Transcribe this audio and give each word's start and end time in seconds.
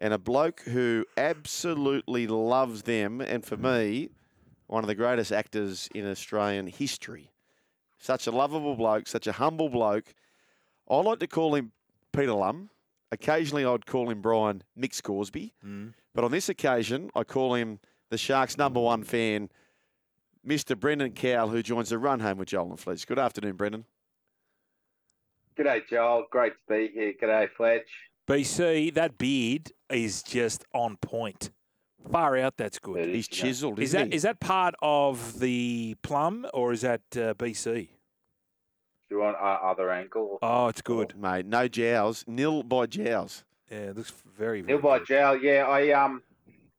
and 0.00 0.14
a 0.14 0.18
bloke 0.18 0.62
who 0.62 1.04
absolutely 1.16 2.26
loves 2.26 2.82
them, 2.82 3.20
and 3.20 3.44
for 3.44 3.58
me, 3.58 4.08
one 4.66 4.82
of 4.82 4.88
the 4.88 4.94
greatest 4.94 5.30
actors 5.30 5.88
in 5.94 6.10
Australian 6.10 6.66
history. 6.66 7.30
Such 7.98 8.26
a 8.26 8.30
lovable 8.30 8.76
bloke, 8.76 9.06
such 9.06 9.26
a 9.26 9.32
humble 9.32 9.68
bloke. 9.68 10.14
I 10.88 10.96
like 10.96 11.18
to 11.18 11.26
call 11.26 11.54
him 11.54 11.72
Peter 12.12 12.32
Lum. 12.32 12.70
Occasionally, 13.12 13.64
I'd 13.64 13.84
call 13.84 14.08
him 14.08 14.22
Brian 14.22 14.62
Mick 14.78 14.94
Scoresby. 14.94 15.52
Mm. 15.64 15.92
But 16.14 16.24
on 16.24 16.30
this 16.30 16.48
occasion, 16.48 17.10
I 17.14 17.24
call 17.24 17.54
him 17.54 17.78
the 18.08 18.16
Sharks' 18.16 18.56
number 18.56 18.80
one 18.80 19.04
fan, 19.04 19.50
Mr. 20.46 20.78
Brendan 20.78 21.12
Cowell, 21.12 21.48
who 21.48 21.62
joins 21.62 21.90
the 21.90 21.98
run 21.98 22.20
home 22.20 22.38
with 22.38 22.48
Joel 22.48 22.70
and 22.70 22.80
Fletch. 22.80 23.06
Good 23.06 23.18
afternoon, 23.18 23.56
Brendan. 23.56 23.84
G'day, 25.58 25.82
Joel. 25.90 26.26
Great 26.30 26.54
to 26.54 26.74
be 26.74 26.90
here. 26.94 27.12
G'day, 27.20 27.48
Fletch. 27.54 27.88
BC, 28.26 28.94
that 28.94 29.18
beard 29.18 29.72
is 29.90 30.22
just 30.22 30.64
on 30.72 30.96
point. 30.96 31.50
Far 32.10 32.38
out, 32.38 32.56
that's 32.56 32.78
good. 32.78 33.08
He's 33.08 33.28
is, 33.28 33.38
yeah. 33.38 33.44
chiselled, 33.44 33.78
Is 33.78 33.90
isn't 33.90 34.00
that 34.00 34.08
he? 34.08 34.14
is 34.16 34.22
that 34.22 34.40
part 34.40 34.74
of 34.80 35.40
the 35.40 35.96
plum 36.02 36.46
or 36.54 36.72
is 36.72 36.80
that 36.80 37.02
uh, 37.14 37.34
BC? 37.34 37.88
Do 39.08 39.16
you 39.16 39.18
want 39.20 39.36
our 39.38 39.62
other 39.70 39.90
ankle? 39.90 40.38
Oh, 40.40 40.68
it's 40.68 40.82
good. 40.82 41.14
Mate, 41.20 41.44
no 41.46 41.68
jowls, 41.68 42.24
Nil 42.26 42.62
by 42.62 42.86
jowls. 42.86 43.44
Yeah, 43.70 43.78
it 43.78 43.96
looks 43.96 44.12
very, 44.36 44.62
very 44.62 44.74
Neil 44.74 44.82
by 44.82 44.98
good. 44.98 45.08
Jowl. 45.08 45.36
Yeah, 45.36 45.66
I 45.68 45.90
um, 45.90 46.22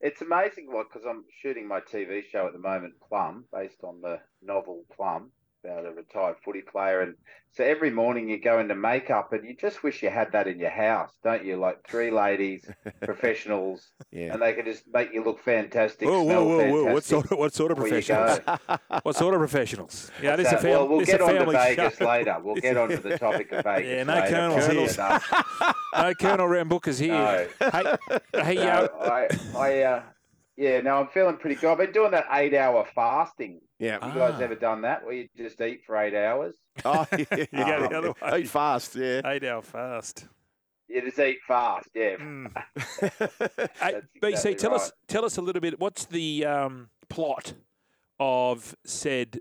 it's 0.00 0.22
amazing 0.22 0.72
what 0.72 0.88
because 0.90 1.06
I'm 1.08 1.24
shooting 1.40 1.68
my 1.68 1.80
TV 1.80 2.22
show 2.28 2.46
at 2.46 2.52
the 2.52 2.58
moment, 2.58 2.94
Plum, 3.06 3.44
based 3.52 3.84
on 3.84 4.00
the 4.00 4.18
novel 4.42 4.84
Plum 4.94 5.30
about 5.64 5.86
a 5.86 5.90
retired 5.92 6.36
footy 6.44 6.62
player, 6.62 7.00
and 7.02 7.14
so 7.52 7.62
every 7.64 7.90
morning 7.90 8.28
you 8.28 8.40
go 8.40 8.58
into 8.60 8.74
makeup 8.74 9.32
and 9.32 9.44
you 9.46 9.54
just 9.54 9.82
wish 9.82 10.02
you 10.02 10.08
had 10.10 10.32
that 10.32 10.48
in 10.48 10.58
your 10.58 10.70
house, 10.70 11.10
don't 11.22 11.44
you? 11.44 11.56
Like 11.56 11.86
three 11.86 12.10
ladies, 12.10 12.68
professionals, 13.02 13.92
Yeah. 14.10 14.32
and 14.32 14.42
they 14.42 14.52
can 14.54 14.64
just 14.64 14.84
make 14.92 15.12
you 15.12 15.22
look 15.22 15.40
fantastic. 15.40 16.08
Whoa, 16.08 16.24
smell 16.24 16.44
whoa, 16.46 16.58
whoa, 16.70 16.84
whoa! 16.86 16.92
What 16.94 17.04
sort 17.04 17.30
of 17.30 17.38
what 17.38 17.54
sort 17.54 17.72
of 17.72 17.78
professionals? 17.78 18.40
What 19.02 19.16
sort 19.16 19.34
of 19.34 19.40
professionals? 19.40 20.10
Yeah, 20.22 20.36
this 20.36 20.46
is 20.48 20.52
a 20.54 20.56
So, 20.56 20.62
family. 20.62 20.76
well, 20.76 20.88
we'll 20.88 21.04
get 21.06 21.20
on 21.20 21.34
to 21.34 21.46
Vegas 21.52 21.96
show. 21.96 22.06
later. 22.08 22.36
We'll 22.42 22.54
get 22.56 22.76
on 22.76 22.88
to 22.90 22.96
the 22.96 23.18
topic 23.18 23.52
of 23.52 23.64
Vegas. 23.64 23.88
Yeah, 23.90 24.02
no 24.04 24.14
later. 24.14 24.28
colonels 24.34 24.66
Colonel 24.96 25.18
here. 25.18 25.72
No, 25.96 26.14
Colonel 26.14 26.46
Rambucker's 26.48 26.98
here. 26.98 27.12
No. 27.12 27.70
Hey, 27.70 27.96
hey, 28.42 28.54
No, 28.56 28.88
uh, 29.00 29.26
I, 29.54 29.58
I, 29.58 29.82
uh, 29.82 30.02
yeah, 30.56 30.80
no, 30.80 30.96
I'm 31.00 31.08
feeling 31.08 31.36
pretty 31.36 31.56
good. 31.56 31.70
I've 31.72 31.78
been 31.78 31.92
doing 31.92 32.10
that 32.12 32.26
eight-hour 32.32 32.86
fasting. 32.94 33.60
Yeah. 33.78 33.94
You 34.06 34.14
guys 34.14 34.34
Ah. 34.38 34.42
ever 34.42 34.54
done 34.54 34.82
that, 34.82 35.04
where 35.04 35.14
you 35.14 35.28
just 35.36 35.60
eat 35.60 35.82
for 35.86 35.96
eight 35.96 36.14
hours? 36.14 36.54
Oh, 36.84 37.06
yeah. 37.12 37.24
You 37.52 37.64
go 37.64 37.88
the 37.88 37.98
other 37.98 38.14
way. 38.22 38.40
Eat 38.40 38.48
fast, 38.48 38.94
yeah. 38.96 39.20
eight 39.26 39.44
hour 39.44 39.62
fast. 39.62 40.28
You 40.88 41.00
just 41.02 41.18
eat 41.18 41.38
fast, 41.46 41.88
yeah. 41.94 42.16
Mm. 42.16 42.52
Hey, 43.80 44.00
BC, 44.22 44.28
exactly 44.28 44.54
tell 44.56 44.74
us 44.74 44.92
tell 45.08 45.24
us 45.24 45.36
a 45.38 45.42
little 45.42 45.60
bit. 45.60 45.78
What's 45.80 46.04
the 46.06 46.44
um, 46.44 46.90
plot 47.08 47.54
of 48.20 48.76
said 48.84 49.40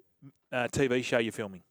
uh, 0.52 0.68
TV 0.72 1.04
show 1.04 1.18
you're 1.20 1.32
filming? 1.32 1.64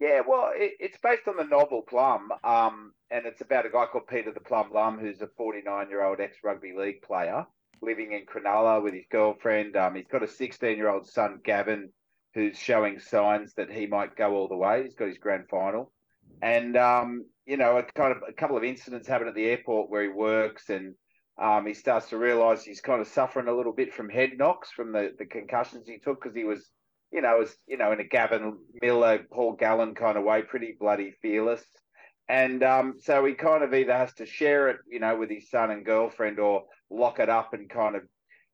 Yeah, 0.00 0.22
well, 0.26 0.50
it, 0.54 0.72
it's 0.80 0.98
based 1.02 1.28
on 1.28 1.36
the 1.36 1.44
novel 1.44 1.82
Plum, 1.82 2.32
um, 2.42 2.92
and 3.10 3.24
it's 3.26 3.40
about 3.40 3.66
a 3.66 3.70
guy 3.70 3.86
called 3.86 4.08
Peter 4.08 4.32
the 4.32 4.40
Plum 4.40 4.70
Lum, 4.72 4.98
who's 4.98 5.20
a 5.22 5.26
49-year-old 5.28 6.18
ex-rugby 6.20 6.72
league 6.76 7.02
player 7.02 7.46
living 7.82 8.12
in 8.12 8.24
Cronulla 8.26 8.82
with 8.82 8.94
his 8.94 9.04
girlfriend. 9.10 9.76
Um, 9.76 9.94
he's 9.94 10.06
got 10.06 10.22
a 10.22 10.26
16-year-old 10.26 11.06
son, 11.06 11.40
Gavin, 11.44 11.90
who's 12.34 12.58
showing 12.58 12.98
signs 12.98 13.54
that 13.54 13.70
he 13.70 13.86
might 13.86 14.16
go 14.16 14.34
all 14.34 14.48
the 14.48 14.56
way. 14.56 14.84
He's 14.84 14.94
got 14.94 15.08
his 15.08 15.18
grand 15.18 15.48
final, 15.50 15.92
and 16.40 16.76
um, 16.76 17.24
you 17.46 17.56
know, 17.56 17.76
a 17.76 17.82
kind 17.82 18.12
of 18.12 18.22
a 18.28 18.32
couple 18.32 18.56
of 18.56 18.64
incidents 18.64 19.08
happen 19.08 19.28
at 19.28 19.34
the 19.34 19.44
airport 19.44 19.90
where 19.90 20.02
he 20.02 20.08
works, 20.08 20.70
and 20.70 20.94
um, 21.40 21.66
he 21.66 21.74
starts 21.74 22.08
to 22.10 22.16
realise 22.16 22.62
he's 22.62 22.80
kind 22.80 23.00
of 23.00 23.08
suffering 23.08 23.48
a 23.48 23.54
little 23.54 23.72
bit 23.72 23.92
from 23.92 24.08
head 24.08 24.30
knocks 24.36 24.70
from 24.70 24.92
the, 24.92 25.12
the 25.18 25.26
concussions 25.26 25.88
he 25.88 25.98
took 25.98 26.22
because 26.22 26.36
he 26.36 26.44
was 26.44 26.70
you 27.12 27.20
know, 27.20 27.38
was 27.38 27.54
you 27.66 27.76
know 27.76 27.92
in 27.92 28.00
a 28.00 28.04
Gavin 28.04 28.56
Miller, 28.80 29.24
Paul 29.30 29.52
Gallen 29.52 29.94
kind 29.94 30.16
of 30.16 30.24
way, 30.24 30.42
pretty 30.42 30.74
bloody 30.78 31.12
fearless. 31.20 31.62
And 32.28 32.62
um, 32.62 32.94
so 33.00 33.24
he 33.24 33.34
kind 33.34 33.62
of 33.62 33.74
either 33.74 33.92
has 33.92 34.14
to 34.14 34.26
share 34.26 34.68
it, 34.68 34.78
you 34.88 35.00
know, 35.00 35.16
with 35.16 35.30
his 35.30 35.50
son 35.50 35.70
and 35.70 35.84
girlfriend, 35.84 36.38
or 36.38 36.64
lock 36.90 37.18
it 37.18 37.28
up 37.28 37.52
and 37.52 37.68
kind 37.68 37.96
of 37.96 38.02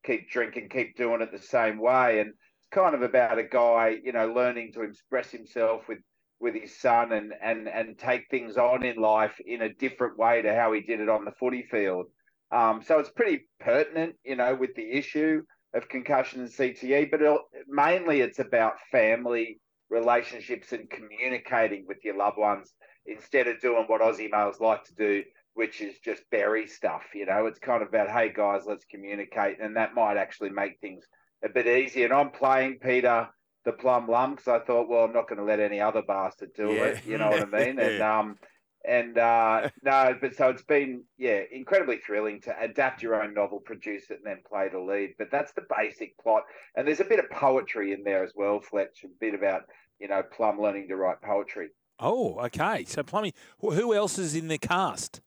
keep 0.05 0.31
drinking, 0.31 0.69
keep 0.69 0.97
doing 0.97 1.21
it 1.21 1.31
the 1.33 1.39
same 1.39 1.79
way. 1.79 2.21
And 2.21 2.31
it's 2.31 2.69
kind 2.71 2.95
of 2.95 3.03
about 3.03 3.39
a 3.39 3.45
guy, 3.45 3.97
you 4.03 4.13
know, 4.13 4.33
learning 4.33 4.73
to 4.73 4.83
express 4.83 5.31
himself 5.31 5.89
with 5.89 5.99
with 6.41 6.55
his 6.55 6.79
son 6.79 7.13
and 7.13 7.33
and 7.43 7.69
and 7.69 7.99
take 7.99 8.29
things 8.31 8.57
on 8.57 8.85
in 8.85 8.97
life 8.97 9.41
in 9.45 9.63
a 9.63 9.75
different 9.75 10.17
way 10.17 10.41
to 10.41 10.55
how 10.55 10.73
he 10.73 10.81
did 10.81 11.01
it 11.01 11.09
on 11.09 11.25
the 11.25 11.33
footy 11.33 11.67
field. 11.71 12.07
Um, 12.51 12.83
so 12.83 12.99
it's 12.99 13.11
pretty 13.11 13.47
pertinent, 13.61 14.15
you 14.25 14.37
know, 14.37 14.55
with 14.55 14.75
the 14.75 14.91
issue 14.91 15.43
of 15.75 15.89
concussion 15.89 16.41
and 16.41 16.51
CTE, 16.51 17.11
but 17.11 17.21
it, 17.21 17.41
mainly 17.69 18.21
it's 18.21 18.39
about 18.39 18.81
family 18.91 19.61
relationships 19.91 20.73
and 20.73 20.89
communicating 20.89 21.85
with 21.87 21.99
your 22.05 22.17
loved 22.17 22.39
ones 22.39 22.73
instead 23.09 23.49
of 23.49 23.61
doing 23.61 23.85
what 23.87 24.01
Aussie 24.01 24.31
males 24.31 24.61
like 24.61 24.85
to 24.85 24.95
do, 24.95 25.25
which 25.55 25.81
is 25.81 25.99
just 25.99 26.23
bury 26.31 26.67
stuff. 26.69 27.05
You 27.15 27.27
know, 27.27 27.47
it's 27.47 27.59
kind 27.59 27.83
of 27.83 27.89
about, 27.89 28.11
hey 28.11 28.33
guys, 28.33 28.63
let's 28.67 28.85
communicate, 28.85 29.61
and 29.61 29.77
that 29.77 29.95
might 29.95 30.17
actually 30.17 30.51
make 30.51 30.81
things 30.81 31.05
a 31.45 31.49
bit 31.49 31.67
easier. 31.67 32.05
And 32.07 32.15
I'm 32.15 32.31
playing 32.31 32.79
Peter 32.81 33.29
the 33.65 33.73
Plum 33.73 34.09
Lum 34.09 34.37
because 34.37 34.49
I 34.49 34.65
thought, 34.65 34.89
well, 34.89 35.05
I'm 35.05 35.13
not 35.13 35.29
going 35.29 35.39
to 35.39 35.45
let 35.45 35.61
any 35.61 35.81
other 35.81 36.03
bastard 36.03 36.53
do 36.55 36.73
Yeah. 36.75 36.85
it. 36.85 37.01
You 37.05 37.19
know 37.19 37.31
what 37.33 37.43
I 37.43 37.47
mean? 37.47 37.79
And 37.81 38.01
um, 38.01 38.37
and 38.87 39.19
uh, 39.19 39.69
no, 39.83 40.17
but 40.21 40.35
so 40.37 40.49
it's 40.51 40.63
been 40.63 41.05
yeah 41.19 41.43
incredibly 41.51 41.99
thrilling 41.99 42.41
to 42.43 42.59
adapt 42.61 43.03
your 43.03 43.23
own 43.23 43.35
novel, 43.35 43.61
produce 43.61 44.11
it, 44.11 44.19
and 44.19 44.27
then 44.27 44.43
play 44.49 44.69
the 44.69 44.79
lead. 44.79 45.15
But 45.19 45.31
that's 45.31 45.53
the 45.53 45.67
basic 45.77 46.17
plot, 46.19 46.45
and 46.77 46.87
there's 46.87 47.01
a 47.01 47.05
bit 47.05 47.19
of 47.19 47.31
poetry 47.31 47.93
in 47.93 48.05
there 48.05 48.25
as 48.25 48.33
well, 48.37 48.61
Fletch. 48.61 49.05
A 49.05 49.09
bit 49.21 49.35
about 49.35 49.63
you 49.99 50.09
know 50.09 50.23
Plum 50.23 50.61
learning 50.61 50.89
to 50.89 50.97
write 50.97 51.21
poetry. 51.21 51.71
Oh, 51.99 52.39
okay. 52.47 52.85
So 52.85 53.03
plumbing. 53.03 53.33
Who 53.61 53.95
else 53.95 54.19
is 54.19 54.35
in 54.35 54.49
the 54.49 54.59
cast? 54.59 55.21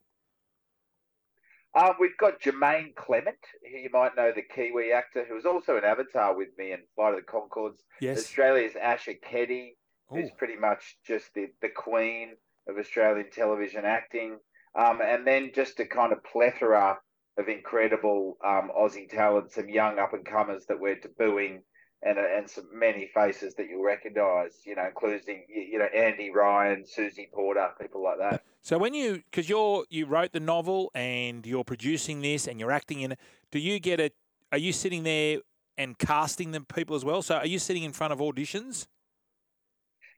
Um, 1.73 1.91
we've 1.99 2.17
got 2.17 2.41
Jermaine 2.41 2.95
Clement, 2.95 3.37
who 3.63 3.77
you 3.77 3.89
might 3.93 4.15
know, 4.17 4.31
the 4.35 4.41
Kiwi 4.41 4.91
actor, 4.91 5.25
who 5.27 5.35
was 5.35 5.45
also 5.45 5.77
an 5.77 5.85
Avatar 5.85 6.35
with 6.35 6.49
me 6.57 6.73
in 6.73 6.79
Flight 6.95 7.13
of 7.13 7.21
the 7.21 7.31
Conchords. 7.31 7.79
Yes. 8.01 8.17
Australia's 8.19 8.73
Asher 8.81 9.13
Keddie, 9.13 9.77
who's 10.09 10.29
Oh, 10.29 10.35
pretty 10.37 10.57
much 10.57 10.97
just 11.07 11.33
the, 11.33 11.47
the 11.61 11.69
queen 11.69 12.35
of 12.67 12.77
Australian 12.77 13.29
television 13.31 13.85
acting. 13.85 14.37
Um, 14.77 14.99
and 15.01 15.25
then 15.25 15.51
just 15.55 15.79
a 15.79 15.85
kind 15.85 16.11
of 16.11 16.23
plethora 16.23 16.97
of 17.37 17.47
incredible 17.47 18.37
um, 18.45 18.69
Aussie 18.77 19.09
talent, 19.09 19.51
some 19.53 19.69
young 19.69 19.97
up 19.97 20.13
and 20.13 20.25
comers 20.25 20.65
that 20.67 20.79
we're 20.79 20.97
debuting, 20.97 21.59
and 22.03 22.17
and 22.17 22.49
some 22.49 22.67
many 22.73 23.07
faces 23.13 23.53
that 23.55 23.67
you'll 23.69 23.83
recognise. 23.83 24.53
You 24.65 24.75
know, 24.75 24.85
including 24.85 25.43
you 25.49 25.79
know 25.79 25.85
Andy 25.85 26.31
Ryan, 26.31 26.85
Susie 26.85 27.29
Porter, 27.33 27.69
people 27.79 28.03
like 28.03 28.19
that. 28.19 28.43
So 28.61 28.77
when 28.77 28.93
you, 28.93 29.23
because 29.31 29.49
you're 29.49 29.85
you 29.89 30.05
wrote 30.05 30.33
the 30.33 30.39
novel 30.39 30.91
and 30.93 31.45
you're 31.45 31.63
producing 31.63 32.21
this 32.21 32.47
and 32.47 32.59
you're 32.59 32.71
acting 32.71 33.01
in 33.01 33.13
it, 33.13 33.19
do 33.51 33.59
you 33.59 33.79
get 33.79 33.99
it? 33.99 34.13
Are 34.51 34.57
you 34.57 34.71
sitting 34.71 35.03
there 35.03 35.39
and 35.77 35.97
casting 35.97 36.51
the 36.51 36.61
people 36.61 36.95
as 36.95 37.03
well? 37.03 37.21
So 37.21 37.37
are 37.37 37.47
you 37.47 37.57
sitting 37.57 37.83
in 37.83 37.91
front 37.91 38.13
of 38.13 38.19
auditions? 38.19 38.87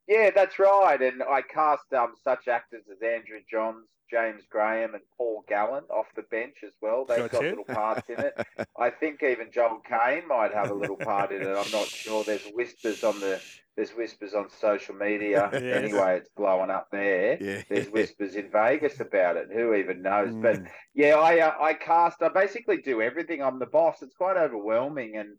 Yeah, 0.07 0.31
that's 0.35 0.59
right. 0.59 1.01
And 1.01 1.23
I 1.23 1.41
cast 1.41 1.93
um, 1.93 2.13
such 2.21 2.49
actors 2.49 2.83
as 2.91 3.01
Andrew 3.01 3.39
Johns, 3.49 3.87
James 4.13 4.43
Graham, 4.49 4.93
and 4.93 5.03
Paul 5.17 5.43
Gallen 5.49 5.83
off 5.89 6.05
the 6.15 6.21
bench 6.29 6.57
as 6.63 6.73
well. 6.83 7.03
They've 7.03 7.17
got 7.17 7.31
Gotcha. 7.31 7.49
little 7.49 7.63
parts 7.65 8.07
in 8.09 8.19
it. 8.19 8.33
I 8.79 8.91
think 8.91 9.23
even 9.23 9.51
Joel 9.51 9.81
Caine 9.89 10.27
might 10.27 10.53
have 10.53 10.69
a 10.69 10.73
little 10.75 10.97
part 10.97 11.31
in 11.31 11.41
it. 11.41 11.47
I'm 11.47 11.71
not 11.71 11.87
sure. 11.87 12.23
There's 12.23 12.45
whispers 12.53 13.03
on 13.03 13.19
the 13.19 13.41
there's 13.75 13.89
whispers 13.89 14.35
on 14.35 14.49
social 14.51 14.93
media. 14.93 15.49
Yes. 15.63 15.83
Anyway, 15.83 16.17
it's 16.17 16.29
blowing 16.37 16.69
up 16.69 16.89
there. 16.91 17.37
Yeah. 17.41 17.63
There's 17.67 17.87
whispers 17.89 18.35
in 18.35 18.51
Vegas 18.51 18.99
about 18.99 19.35
it. 19.35 19.47
Who 19.51 19.73
even 19.73 20.03
knows? 20.03 20.35
But 20.35 20.57
Mm. 20.61 20.67
yeah, 20.93 21.15
I 21.15 21.39
uh, 21.39 21.55
I 21.59 21.73
cast. 21.73 22.21
I 22.21 22.29
basically 22.29 22.77
do 22.83 23.01
everything. 23.01 23.41
I'm 23.41 23.57
the 23.57 23.65
boss. 23.65 24.03
It's 24.03 24.13
quite 24.15 24.37
overwhelming, 24.37 25.17
and 25.17 25.29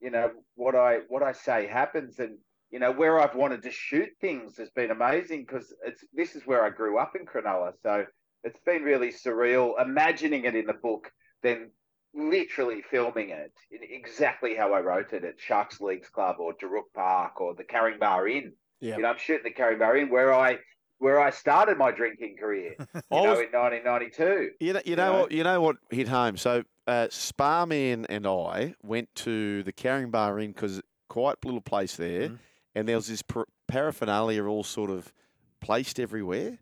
you 0.00 0.10
know 0.10 0.32
what 0.56 0.74
I 0.74 1.00
what 1.08 1.22
I 1.22 1.30
say 1.32 1.68
happens, 1.68 2.18
and 2.18 2.36
you 2.70 2.80
know 2.80 2.90
where 2.90 3.20
I've 3.20 3.36
wanted 3.36 3.62
to 3.62 3.70
shoot 3.70 4.08
things 4.20 4.56
has 4.58 4.70
been 4.70 4.90
amazing 4.90 5.42
because 5.46 5.72
it's 5.86 6.02
this 6.12 6.34
is 6.34 6.44
where 6.44 6.64
I 6.64 6.70
grew 6.70 6.98
up 6.98 7.14
in 7.14 7.24
Cronulla, 7.26 7.74
so 7.80 8.04
it's 8.44 8.60
been 8.60 8.82
really 8.82 9.10
surreal. 9.10 9.80
Imagining 9.80 10.44
it 10.44 10.54
in 10.54 10.66
the 10.66 10.74
book, 10.74 11.10
then 11.42 11.70
literally 12.14 12.82
filming 12.90 13.30
it 13.30 13.52
in 13.70 13.80
exactly 13.82 14.54
how 14.54 14.72
I 14.72 14.80
wrote 14.80 15.12
it 15.12 15.24
at 15.24 15.40
Sharks 15.40 15.80
Leagues 15.80 16.08
Club 16.08 16.36
or 16.38 16.54
Daruk 16.54 16.92
Park 16.94 17.40
or 17.40 17.54
the 17.54 17.64
Caringbah 17.64 18.30
Inn. 18.30 18.52
Yeah. 18.80 18.96
You 18.96 19.02
know, 19.02 19.08
I'm 19.08 19.18
shooting 19.18 19.44
the 19.44 19.50
Caringbah 19.62 20.00
Inn 20.02 20.10
where 20.10 20.32
I 20.32 20.58
where 20.98 21.20
I 21.20 21.30
started 21.30 21.76
my 21.76 21.90
drinking 21.90 22.36
career. 22.38 22.74
You 23.10 23.22
know, 23.22 23.30
was- 23.30 23.40
in 23.40 23.50
1992. 23.52 24.50
You 24.60 24.72
know, 24.74 24.80
you 24.84 24.96
know 24.96 25.12
know? 25.12 25.20
what? 25.22 25.32
You 25.32 25.42
know 25.44 25.60
what 25.60 25.76
hit 25.90 26.08
home. 26.08 26.36
So, 26.36 26.62
uh, 26.86 27.08
Sparman 27.10 28.06
and 28.08 28.26
I 28.26 28.74
went 28.82 29.12
to 29.16 29.62
the 29.64 29.72
Caringbah 29.72 30.42
Inn 30.42 30.52
because 30.52 30.80
quite 31.08 31.44
little 31.44 31.60
place 31.60 31.96
there, 31.96 32.28
Mhm. 32.30 32.38
and 32.74 32.88
there 32.88 32.96
was 32.96 33.08
this 33.08 33.22
par- 33.22 33.46
paraphernalia 33.66 34.44
all 34.44 34.64
sort 34.64 34.90
of 34.90 35.12
placed 35.60 35.98
everywhere. 35.98 36.58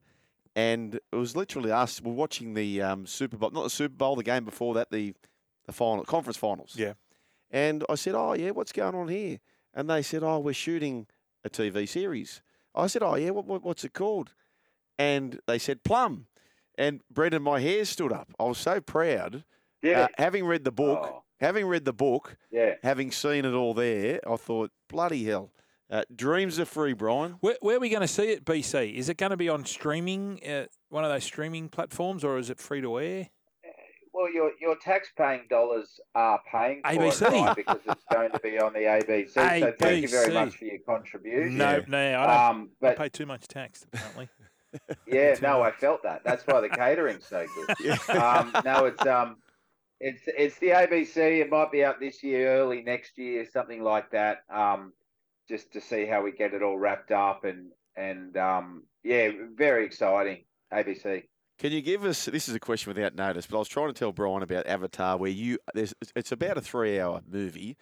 And 0.55 0.95
it 0.97 1.17
was 1.17 1.35
literally 1.37 1.71
us. 1.73 2.01
We're 2.01 2.13
watching 2.13 2.55
the 2.55 2.83
um, 2.83 3.07
Super 3.07 3.37
Bowl, 3.37 3.51
not 3.51 3.65
the 3.65 3.71
Super 3.71 3.95
Bowl, 3.97 4.17
the 4.17 4.23
game 4.23 4.45
before 4.45 4.75
that, 4.75 4.91
the 4.91 5.15
the 5.67 5.73
final 5.73 6.05
conference 6.05 6.37
finals. 6.37 6.75
Yeah. 6.77 6.95
And 7.51 7.85
I 7.89 7.95
said, 7.95 8.15
"Oh 8.15 8.33
yeah, 8.35 8.51
what's 8.51 8.73
going 8.73 8.95
on 8.95 9.09
here?" 9.09 9.39
And 9.75 9.89
they 9.89 10.03
said, 10.03 10.23
"Oh, 10.23 10.39
we're 10.39 10.55
shooting 10.55 11.07
a 11.45 11.51
TV 11.51 11.89
series." 11.89 12.43
I 12.75 12.87
said, 12.87 13.03
"Oh 13.03 13.15
yeah, 13.17 13.31
what, 13.31 13.47
what 13.47 13.63
what's 13.63 13.85
it 13.85 13.93
called?" 13.95 14.35
And 14.99 15.41
they 15.47 15.59
said, 15.59 15.83
"Plum." 15.85 16.27
And 16.79 17.03
Brendan, 17.11 17.43
my 17.43 17.61
hair 17.61 17.85
stood 17.85 18.13
up. 18.13 18.33
I 18.41 18.45
was 18.45 18.57
so 18.59 18.81
proud. 18.81 19.45
Yeah. 19.83 20.03
Uh, 20.05 20.09
having 20.17 20.47
read 20.47 20.65
the 20.65 20.73
book, 20.73 21.01
Oh, 21.13 21.23
having 21.39 21.67
read 21.67 21.85
the 21.85 21.93
book, 21.93 22.37
yeah. 22.51 22.77
having 22.83 23.11
seen 23.11 23.45
it 23.45 23.53
all 23.53 23.75
there, 23.75 24.21
I 24.27 24.37
thought, 24.37 24.71
bloody 24.89 25.25
hell. 25.25 25.51
Uh, 25.93 26.03
dreams 26.17 26.59
are 26.59 26.65
free, 26.65 26.95
Brian. 26.95 27.33
Where, 27.41 27.57
where 27.61 27.77
are 27.77 27.81
we 27.81 27.91
going 27.91 28.01
to 28.01 28.09
see 28.09 28.31
it, 28.31 28.47
BC? 28.47 28.95
Is 28.95 29.11
it 29.11 29.19
going 29.19 29.29
to 29.29 29.37
be 29.37 29.51
on 29.51 29.67
streaming, 29.67 30.41
uh, 30.49 30.65
one 30.89 31.05
of 31.05 31.11
those 31.11 31.23
streaming 31.23 31.69
platforms, 31.69 32.25
or 32.25 32.39
is 32.39 32.49
it 32.49 32.59
free 32.59 32.81
to 32.81 32.99
air? 32.99 33.29
Well, 34.15 34.33
your 34.33 34.53
your 34.61 34.77
tax-paying 34.77 35.45
dollars 35.49 36.01
are 36.15 36.41
paying 36.51 36.83
for 36.83 36.91
ABC. 36.91 37.23
it 37.23 37.31
right, 37.31 37.57
because 37.57 37.81
it's 37.87 38.05
going 38.11 38.31
to 38.31 38.39
be 38.41 38.59
on 38.59 38.73
the 38.73 38.81
ABC. 38.81 39.31
So 39.31 39.73
thank 39.79 40.03
you 40.03 40.09
very 40.09 40.33
much 40.33 40.57
for 40.57 40.65
your 40.65 40.79
contribution. 40.87 41.59
No, 41.59 41.83
no, 41.87 42.21
I 42.21 42.27
don't. 42.27 42.57
Um, 42.57 42.71
I 42.83 42.95
pay 42.95 43.09
too 43.09 43.27
much 43.27 43.47
tax, 43.49 43.85
apparently. 43.85 44.29
yeah, 45.07 45.37
no, 45.43 45.63
I 45.63 45.73
felt 45.73 46.03
that. 46.05 46.23
That's 46.25 46.47
why 46.47 46.61
the 46.61 46.69
catering's 46.71 47.27
so 47.27 47.47
good. 47.55 47.99
Um, 48.09 48.55
no, 48.65 48.87
it's 48.87 49.05
um, 49.07 49.37
it's 50.01 50.23
it's 50.27 50.59
the 50.59 50.69
ABC. 50.69 51.41
It 51.41 51.51
might 51.51 51.71
be 51.71 51.85
out 51.85 52.01
this 52.01 52.23
year, 52.23 52.57
early 52.57 52.83
next 52.83 53.19
year, 53.19 53.47
something 53.51 53.83
like 53.83 54.11
that. 54.13 54.45
Um, 54.51 54.93
just 55.53 55.71
to 55.75 55.81
see 55.83 56.07
how 56.07 56.23
we 56.23 56.33
get 56.33 56.55
it 56.55 56.63
all 56.63 56.79
wrapped 56.79 57.11
up 57.13 57.45
and 57.45 57.73
and 57.95 58.37
um, 58.39 58.85
yeah, 59.05 59.29
very 59.55 59.85
exciting. 59.85 60.45
ABC. 60.73 61.25
Can 61.59 61.73
you 61.73 61.83
give 61.83 62.05
us? 62.05 62.25
This 62.25 62.49
is 62.49 62.55
a 62.55 62.61
question 62.61 62.89
without 62.95 63.15
notice, 63.15 63.47
but 63.47 63.57
I 63.57 63.59
was 63.59 63.69
trying 63.69 63.89
to 63.89 63.93
tell 63.93 64.13
Brian 64.13 64.43
about 64.43 64.67
Avatar, 64.67 65.19
where 65.19 65.31
you 65.31 65.59
there's 65.75 65.93
it's 66.17 66.33
about 66.33 66.57
a 66.57 66.63
three-hour 66.63 67.21
movie. 67.31 67.77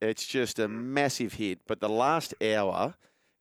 It's 0.00 0.24
just 0.24 0.60
a 0.60 0.68
massive 0.68 1.34
hit, 1.34 1.60
but 1.66 1.80
the 1.80 1.88
last 1.88 2.34
hour, 2.42 2.94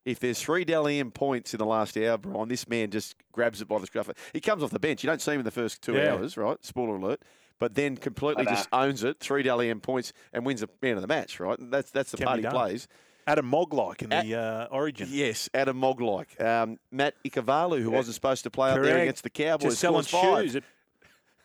if 0.06 0.20
there's 0.20 0.42
three 0.42 0.66
Dally 0.66 1.00
M 1.00 1.12
points 1.12 1.54
in 1.54 1.60
the 1.60 1.66
last 1.66 1.96
hour, 1.98 2.18
Brian, 2.18 2.50
this 2.50 2.68
man 2.68 2.90
just 2.90 3.16
grabs 3.32 3.62
it 3.62 3.68
by 3.68 3.78
the 3.78 3.86
scruff. 3.86 4.10
He 4.34 4.42
comes 4.42 4.64
off 4.64 4.72
the 4.72 4.80
bench. 4.80 5.04
You 5.04 5.08
don't 5.08 5.22
see 5.22 5.34
him 5.34 5.40
in 5.40 5.46
the 5.46 5.52
first 5.52 5.84
two 5.84 5.96
Yeah. 5.96 6.14
hours, 6.16 6.36
right? 6.36 6.58
Spoiler 6.66 6.96
alert. 6.96 7.22
But 7.60 7.76
then 7.76 7.96
completely 7.96 8.46
just 8.46 8.68
owns 8.74 9.04
it, 9.04 9.20
three 9.20 9.44
Dally 9.44 9.70
M 9.70 9.80
points, 9.82 10.14
and 10.34 10.44
wins 10.48 10.62
the 10.62 10.70
man 10.82 10.96
of 10.96 11.04
the 11.04 11.08
match, 11.08 11.40
right? 11.40 11.58
And 11.60 11.72
that's 11.72 11.92
that's 11.92 12.10
the 12.10 12.18
Can 12.18 12.26
part 12.26 12.38
he 12.38 12.42
done. 12.42 12.52
plays. 12.52 12.88
Adam 13.32 13.50
Moglike 13.50 14.02
in 14.02 14.12
At- 14.12 14.26
the 14.26 14.36
uh, 14.36 14.68
Origin. 14.72 15.08
Yes, 15.10 15.50
Adam 15.54 15.80
Moglike. 15.80 16.40
Um, 16.44 16.78
Matt 16.92 17.16
Ikuvalu, 17.24 17.82
who 17.82 17.90
Yeah. 17.90 17.96
wasn't 17.98 18.16
supposed 18.16 18.44
to 18.44 18.50
play 18.52 18.72
up 18.72 18.82
there 18.82 18.98
against 19.00 19.24
the 19.24 19.30
Cowboys, 19.30 19.70
just 19.72 19.80
selling 19.80 20.04
scores 20.04 20.44
shoes. 20.44 20.56
It- 20.56 20.64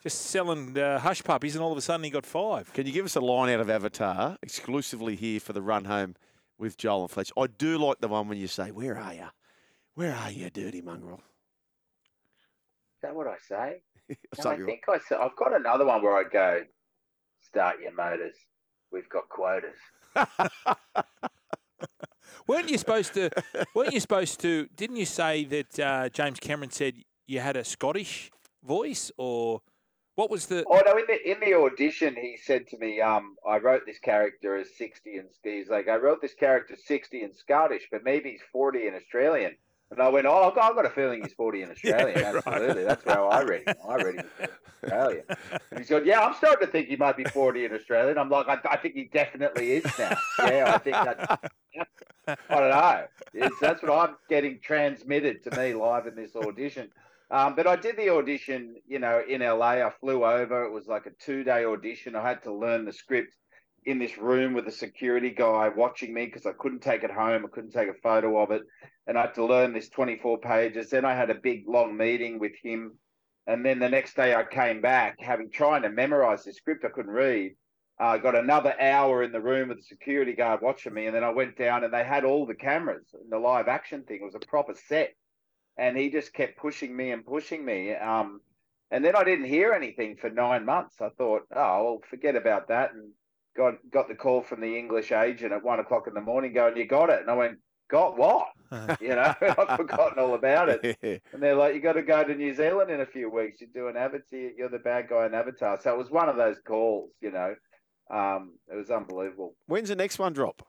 just 0.03 0.23
selling 0.27 0.77
uh, 0.79 0.99
hush 1.01 1.23
puppies, 1.25 1.55
and 1.57 1.63
all 1.65 1.71
of 1.73 1.79
a 1.79 1.81
sudden 1.81 2.03
he 2.05 2.11
got 2.11 2.27
five. 2.27 2.73
Can 2.73 2.87
you 2.87 2.93
give 2.93 3.05
us 3.05 3.15
a 3.17 3.21
line 3.21 3.53
out 3.53 3.61
of 3.61 3.71
Avatar 3.71 4.37
exclusively 4.43 5.15
here 5.17 5.39
for 5.41 5.53
the 5.53 5.63
run 5.63 5.85
home 5.85 6.15
with 6.59 6.77
Joel 6.77 7.03
and 7.03 7.11
Fletch? 7.11 7.33
I 7.37 7.47
do 7.47 7.79
like 7.79 8.01
the 8.01 8.09
one 8.09 8.29
when 8.29 8.39
you 8.39 8.47
say, 8.49 8.71
Where 8.73 8.97
are 8.99 9.15
you? 9.15 9.29
Where 9.95 10.15
are 10.15 10.31
you, 10.31 10.51
dirty 10.51 10.81
mongrel? 10.83 11.19
Is 11.19 13.03
that 13.03 13.15
what 13.15 13.27
I 13.29 13.37
say? 13.49 13.83
No, 14.45 14.51
I 14.51 14.57
think 14.59 14.83
I 14.89 14.99
said, 15.09 15.19
I've 15.21 15.35
got 15.37 15.53
another 15.57 15.85
one 15.85 16.01
where 16.03 16.17
I 16.17 16.23
go, 16.23 16.63
start 17.43 17.77
your 17.83 17.93
motors. 17.93 18.37
We've 18.93 19.09
got 19.09 19.29
quotas. 19.29 19.75
Weren't 22.47 22.71
you 22.71 22.79
supposed 22.79 23.15
to? 23.15 23.31
weren't 23.75 23.93
you 23.93 24.01
supposed 24.01 24.41
to? 24.41 24.69
Didn't 24.77 24.97
you 24.97 25.07
say 25.07 25.45
that 25.45 25.81
uh, 25.81 26.09
James 26.11 26.39
Cameron 26.39 26.71
said 26.71 26.95
you 27.27 27.41
had 27.41 27.57
a 27.57 27.65
Scottish 27.65 28.31
voice, 28.63 29.11
or 29.17 29.63
what 30.15 30.31
was 30.31 30.47
the? 30.47 30.65
Oh 30.69 30.81
no! 30.87 30.97
In 30.97 31.05
the 31.09 31.31
in 31.31 31.41
the 31.41 31.55
audition, 31.55 32.15
he 32.15 32.37
said 32.37 32.69
to 32.69 32.79
me, 32.79 33.01
"Um, 33.01 33.37
I 33.49 33.59
wrote 33.59 33.83
this 33.85 33.99
character 33.99 34.57
as 34.57 34.69
sixty 34.77 35.17
and 35.17 35.29
he's 35.43 35.69
like, 35.69 35.89
I 35.89 35.97
wrote 35.97 36.23
this 36.23 36.35
character 36.35 36.77
sixty 36.77 37.23
in 37.23 37.35
Scottish, 37.35 37.89
but 37.91 38.05
maybe 38.05 38.31
he's 38.31 38.43
forty 38.53 38.87
in 38.87 38.95
Australian." 38.95 39.57
And 39.91 40.01
I 40.01 40.09
went, 40.09 40.27
"Oh, 40.27 40.49
I've 40.49 40.55
got, 40.55 40.71
I've 40.71 40.77
got 40.77 40.87
a 40.87 40.91
feeling 40.91 41.23
he's 41.23 41.33
forty 41.33 41.63
in 41.63 41.71
Australia. 41.73 42.15
Yeah. 42.17 42.41
Absolutely, 42.45 42.85
that's 42.85 43.05
how 43.05 43.29
I 43.29 43.43
read 43.43 43.67
him. 43.67 43.77
I 43.89 43.95
read 43.97 44.15
him 44.17 44.27
in 44.41 44.49
Australian." 44.85 45.25
And 45.71 45.79
he's 45.79 45.89
going, 45.89 46.07
"Yeah, 46.07 46.21
I'm 46.21 46.35
starting 46.35 46.67
to 46.67 46.73
think 46.73 46.89
he 46.89 46.97
might 46.97 47.17
be 47.17 47.25
forty 47.25 47.65
in 47.65 47.73
Australian." 47.73 48.19
I'm 48.19 48.31
like, 48.31 48.49
"I, 48.49 48.59
I 48.71 48.77
think 48.77 48.95
he 48.95 49.05
definitely 49.05 49.73
is 49.73 49.85
now. 49.99 50.17
Yeah, 50.41 50.73
I 50.75 50.79
think 50.79 50.97
that. 50.97 51.53
I 52.29 52.37
don't 52.49 52.71
know. 52.71 53.07
It's, 53.35 53.61
that's 53.61 53.83
what 53.83 53.93
I'm 53.93 54.17
getting 54.29 54.59
transmitted 54.61 55.45
to 55.45 55.57
me 55.57 55.75
live 55.75 56.07
in 56.07 56.17
this 56.17 56.35
audition." 56.35 56.91
Um, 57.31 57.57
but 57.57 57.67
I 57.67 57.75
did 57.75 57.97
the 57.97 58.11
audition, 58.11 58.77
you 58.87 59.01
know, 59.01 59.23
in 59.29 59.41
LA. 59.41 59.85
I 59.85 59.93
flew 60.01 60.25
over. 60.25 60.65
It 60.65 60.73
was 60.73 60.87
like 60.87 61.07
a 61.07 61.11
two 61.11 61.43
day 61.45 61.65
audition. 61.65 62.15
I 62.15 62.27
had 62.27 62.43
to 62.45 62.53
learn 62.53 62.85
the 62.85 62.93
script 62.93 63.35
in 63.87 63.99
this 63.99 64.19
room 64.19 64.53
with 64.53 64.67
a 64.67 64.73
security 64.73 65.31
guy 65.31 65.69
watching 65.69 66.13
me 66.13 66.27
because 66.27 66.45
I 66.45 66.53
couldn't 66.59 66.83
take 66.83 67.05
it 67.05 67.11
home. 67.11 67.45
I 67.45 67.49
couldn't 67.55 67.71
take 67.71 67.89
a 67.89 68.03
photo 68.03 68.39
of 68.39 68.51
it. 68.51 68.63
And 69.07 69.17
I 69.17 69.23
had 69.23 69.35
to 69.35 69.47
learn 69.47 69.73
this 69.73 69.89
24 69.89 70.41
pages. 70.41 70.91
Then 70.91 71.05
I 71.05 71.15
had 71.15 71.31
a 71.31 71.37
big 71.37 71.65
long 71.69 71.97
meeting 71.97 72.41
with 72.41 72.53
him. 72.63 72.99
And 73.47 73.65
then 73.65 73.79
the 73.79 73.89
next 73.89 74.17
day 74.17 74.35
I 74.35 74.43
came 74.43 74.81
back 74.81 75.17
having 75.21 75.51
trying 75.51 75.83
to 75.83 75.89
memorize 75.89 76.45
the 76.45 76.53
script 76.53 76.85
I 76.85 76.89
couldn't 76.89 77.13
read. 77.13 77.53
I 77.99 78.19
got 78.19 78.35
another 78.35 78.75
hour 78.81 79.23
in 79.23 79.33
the 79.33 79.41
room 79.41 79.69
with 79.69 79.79
the 79.79 79.85
security 79.85 80.35
guard 80.35 80.61
watching 80.61 80.93
me. 80.93 81.07
And 81.07 81.15
then 81.15 81.25
I 81.25 81.31
went 81.31 81.57
down 81.57 81.85
and 81.85 81.95
they 81.95 82.05
had 82.05 82.25
all 82.25 82.45
the 82.45 82.55
cameras 82.55 83.07
and 83.15 83.31
the 83.31 83.39
live 83.39 83.69
action 83.69 84.03
thing. 84.03 84.19
It 84.21 84.25
was 84.25 84.35
a 84.35 84.47
proper 84.47 84.75
set 84.89 85.15
and 85.79 85.97
he 85.97 86.11
just 86.11 86.33
kept 86.33 86.59
pushing 86.59 86.97
me 86.97 87.13
and 87.13 87.25
pushing 87.25 87.65
me. 87.65 87.95
Um, 87.95 88.41
and 88.91 89.05
then 89.05 89.17
I 89.17 89.25
didn't 89.25 89.47
hear 89.47 89.73
anything 89.73 90.17
for 90.17 90.31
nine 90.31 90.65
months. 90.65 90.97
I 91.01 91.09
thought, 91.11 91.43
oh, 91.55 91.85
well, 91.85 92.01
forget 92.09 92.37
about 92.37 92.69
that. 92.69 92.93
And 92.95 93.13
got 93.57 93.75
got 93.91 94.09
the 94.09 94.15
call 94.15 94.43
from 94.43 94.61
the 94.61 94.79
English 94.79 95.13
agent 95.13 95.53
at 95.53 95.63
one 95.63 95.81
o'clock 95.81 96.07
in 96.07 96.15
the 96.15 96.21
morning, 96.21 96.53
going, 96.53 96.77
"You 96.77 96.87
got 96.87 97.11
it?" 97.11 97.21
And 97.21 97.31
I 97.31 97.35
went, 97.35 97.59
"Got 97.89 98.17
what?" 98.17 98.49
You 99.01 99.11
know, 99.11 99.35
I've 99.41 99.77
forgotten 99.77 100.19
all 100.19 100.35
about 100.35 100.69
it. 100.69 101.23
And 101.33 101.43
they're 101.43 101.55
like, 101.55 101.75
"You 101.75 101.81
got 101.81 101.95
to 101.95 102.03
go 102.03 102.25
to 102.25 102.35
New 102.35 102.55
Zealand 102.55 102.91
in 102.91 103.01
a 103.01 103.07
few 103.07 103.31
weeks. 103.31 103.61
You're 103.61 103.71
doing 103.73 103.97
Avatar. 103.97 104.39
You're 104.57 104.69
the 104.69 104.79
bad 104.79 105.09
guy 105.09 105.27
in 105.27 105.35
Avatar." 105.35 105.79
So 105.81 105.93
it 105.93 105.99
was 105.99 106.11
one 106.11 106.29
of 106.29 106.37
those 106.37 106.59
calls. 106.67 107.11
You 107.21 107.31
know, 107.33 107.55
um, 108.11 108.55
it 108.71 108.77
was 108.77 108.91
unbelievable. 108.91 109.55
When's 109.67 109.89
the 109.89 109.97
next 109.97 110.19
one 110.19 110.33
drop? 110.33 110.63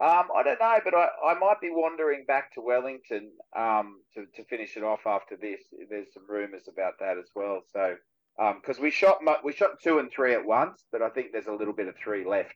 Um, 0.00 0.26
I 0.34 0.42
don't 0.42 0.58
know, 0.58 0.78
but 0.84 0.92
I, 0.92 1.08
I 1.24 1.38
might 1.38 1.60
be 1.60 1.70
wandering 1.70 2.24
back 2.26 2.52
to 2.54 2.60
Wellington 2.60 3.30
um, 3.56 4.00
to, 4.14 4.26
to 4.34 4.44
finish 4.48 4.76
it 4.76 4.82
off 4.82 5.06
after 5.06 5.36
this. 5.36 5.60
There's 5.88 6.12
some 6.12 6.24
rumours 6.28 6.68
about 6.68 6.94
that 6.98 7.16
as 7.16 7.30
well. 7.36 7.62
So, 7.72 7.94
because 8.36 8.78
we 8.78 8.90
shot 8.90 9.18
we 9.44 9.52
shot 9.52 9.80
two 9.82 9.98
and 9.98 10.10
three 10.10 10.32
at 10.34 10.44
once, 10.44 10.84
but 10.92 11.02
I 11.02 11.08
think 11.08 11.32
there's 11.32 11.46
a 11.46 11.52
little 11.52 11.74
bit 11.74 11.88
of 11.88 11.94
three 11.96 12.24
left 12.24 12.54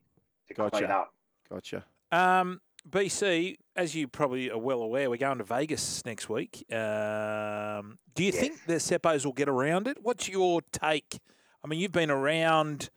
to 0.49 0.55
clean 0.55 0.71
Gotcha. 0.71 0.91
up. 0.95 1.15
Gotcha. 1.51 1.85
Um, 2.11 2.61
BC, 2.89 3.57
as 3.77 3.95
you 3.95 4.09
probably 4.09 4.51
are 4.51 4.59
well 4.59 4.81
aware, 4.81 5.11
we're 5.11 5.17
going 5.17 5.39
to 5.39 5.45
Vegas 5.45 6.05
next 6.07 6.29
week. 6.29 6.65
Um, 6.73 7.99
do 8.15 8.25
you 8.25 8.33
Yes. 8.33 8.41
think 8.41 8.65
the 8.67 8.75
Seppos 8.75 9.25
will 9.25 9.33
get 9.33 9.49
around 9.49 9.87
it? 9.89 9.99
What's 10.03 10.29
your 10.29 10.63
take? 10.73 11.19
I 11.63 11.69
mean, 11.69 11.81
you've 11.81 11.93
been 11.93 12.11
around 12.11 12.91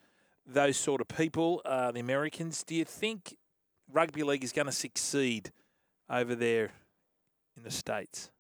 those 0.45 0.77
sort 0.77 1.01
of 1.01 1.07
people, 1.07 1.61
uh, 1.65 1.91
the 1.91 1.99
Americans. 1.99 2.63
Do 2.63 2.75
you 2.75 2.85
think 2.85 3.35
rugby 3.91 4.23
league 4.23 4.43
is 4.43 4.53
going 4.53 4.67
to 4.67 4.71
succeed 4.71 5.51
over 6.09 6.35
there 6.35 6.71
in 7.57 7.63
the 7.63 7.71
States? 7.71 8.31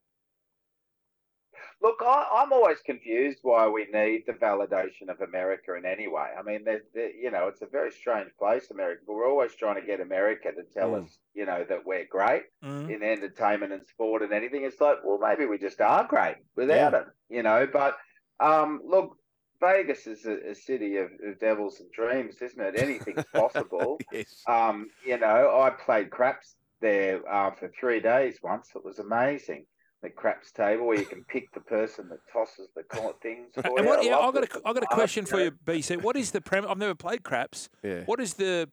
Look, 1.81 1.97
I, 2.01 2.27
I'm 2.35 2.53
always 2.53 2.77
confused 2.85 3.39
why 3.41 3.67
we 3.67 3.85
need 3.91 4.23
the 4.27 4.33
validation 4.33 5.09
of 5.09 5.19
America 5.21 5.73
in 5.75 5.85
any 5.85 6.07
way. 6.07 6.27
I 6.37 6.43
mean, 6.43 6.63
there's, 6.63 6.83
there, 6.93 7.09
you 7.11 7.31
know, 7.31 7.47
it's 7.47 7.63
a 7.63 7.65
very 7.65 7.91
strange 7.91 8.29
place, 8.37 8.69
America. 8.69 9.01
But 9.07 9.13
we're 9.15 9.27
always 9.29 9.55
trying 9.55 9.81
to 9.81 9.87
get 9.87 9.99
America 9.99 10.49
to 10.51 10.63
tell 10.79 10.91
Mm. 10.91 11.03
us, 11.05 11.17
you 11.33 11.45
know, 11.45 11.65
that 11.67 11.85
we're 11.85 12.05
great. 12.05 12.43
Mm. 12.63 12.89
in 12.93 13.01
entertainment 13.03 13.73
and 13.73 13.85
sport 13.87 14.21
and 14.21 14.31
anything. 14.31 14.63
It's 14.63 14.79
like, 14.79 14.97
well, 15.03 15.17
maybe 15.19 15.45
we 15.45 15.57
just 15.57 15.81
are 15.81 16.05
great 16.05 16.35
without 16.55 16.93
it, 16.93 17.05
you 17.29 17.41
know. 17.41 17.67
But 17.71 17.97
um, 18.39 18.81
look, 18.85 19.17
Vegas 19.59 20.05
is 20.07 20.25
a, 20.25 20.51
a 20.51 20.55
city 20.55 20.97
of, 20.97 21.09
of 21.25 21.39
devils 21.39 21.79
and 21.79 21.91
dreams, 21.91 22.35
isn't 22.41 22.59
it? 22.61 22.79
Anything's 22.79 23.25
possible. 23.33 23.97
Yes. 24.11 24.43
um, 24.47 24.89
you 25.05 25.17
know, 25.17 25.59
I 25.61 25.71
played 25.71 26.09
craps 26.11 26.55
there 26.81 27.21
uh, 27.31 27.51
for 27.51 27.71
three 27.79 27.99
days 27.99 28.37
once. 28.43 28.69
It 28.75 28.83
was 28.85 28.99
amazing. 28.99 29.65
The 30.01 30.09
craps 30.09 30.51
table 30.51 30.87
where 30.87 30.97
you 30.97 31.05
can 31.05 31.23
pick 31.25 31.53
the 31.53 31.59
person 31.59 32.09
that 32.09 32.19
tosses 32.33 32.69
the 32.75 32.81
co- 32.83 33.15
things 33.21 33.51
for 33.53 33.77
And 33.77 33.85
what, 33.85 33.99
I 33.99 34.01
yeah, 34.01 34.15
loved 34.15 34.37
I've 34.37 34.49
got 34.49 34.61
a, 34.63 34.67
I've 34.67 34.73
got 34.73 34.83
a 34.83 34.87
question 34.95 35.27
for 35.27 35.39
you, 35.39 35.51
BC. 35.51 36.01
What 36.01 36.17
is 36.17 36.31
the 36.31 36.41
premise? 36.41 36.71
I've 36.71 36.79
never 36.79 36.95
played 36.95 37.21
craps. 37.21 37.69
Yeah. 37.83 38.03
What 38.05 38.19
is 38.19 38.33
the 38.33 38.67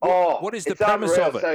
Oh, 0.00 0.38
what 0.40 0.54
is 0.54 0.64
the 0.64 0.74
premise 0.74 1.12
unreal. 1.12 1.28
of 1.28 1.36
it? 1.36 1.40
So 1.42 1.52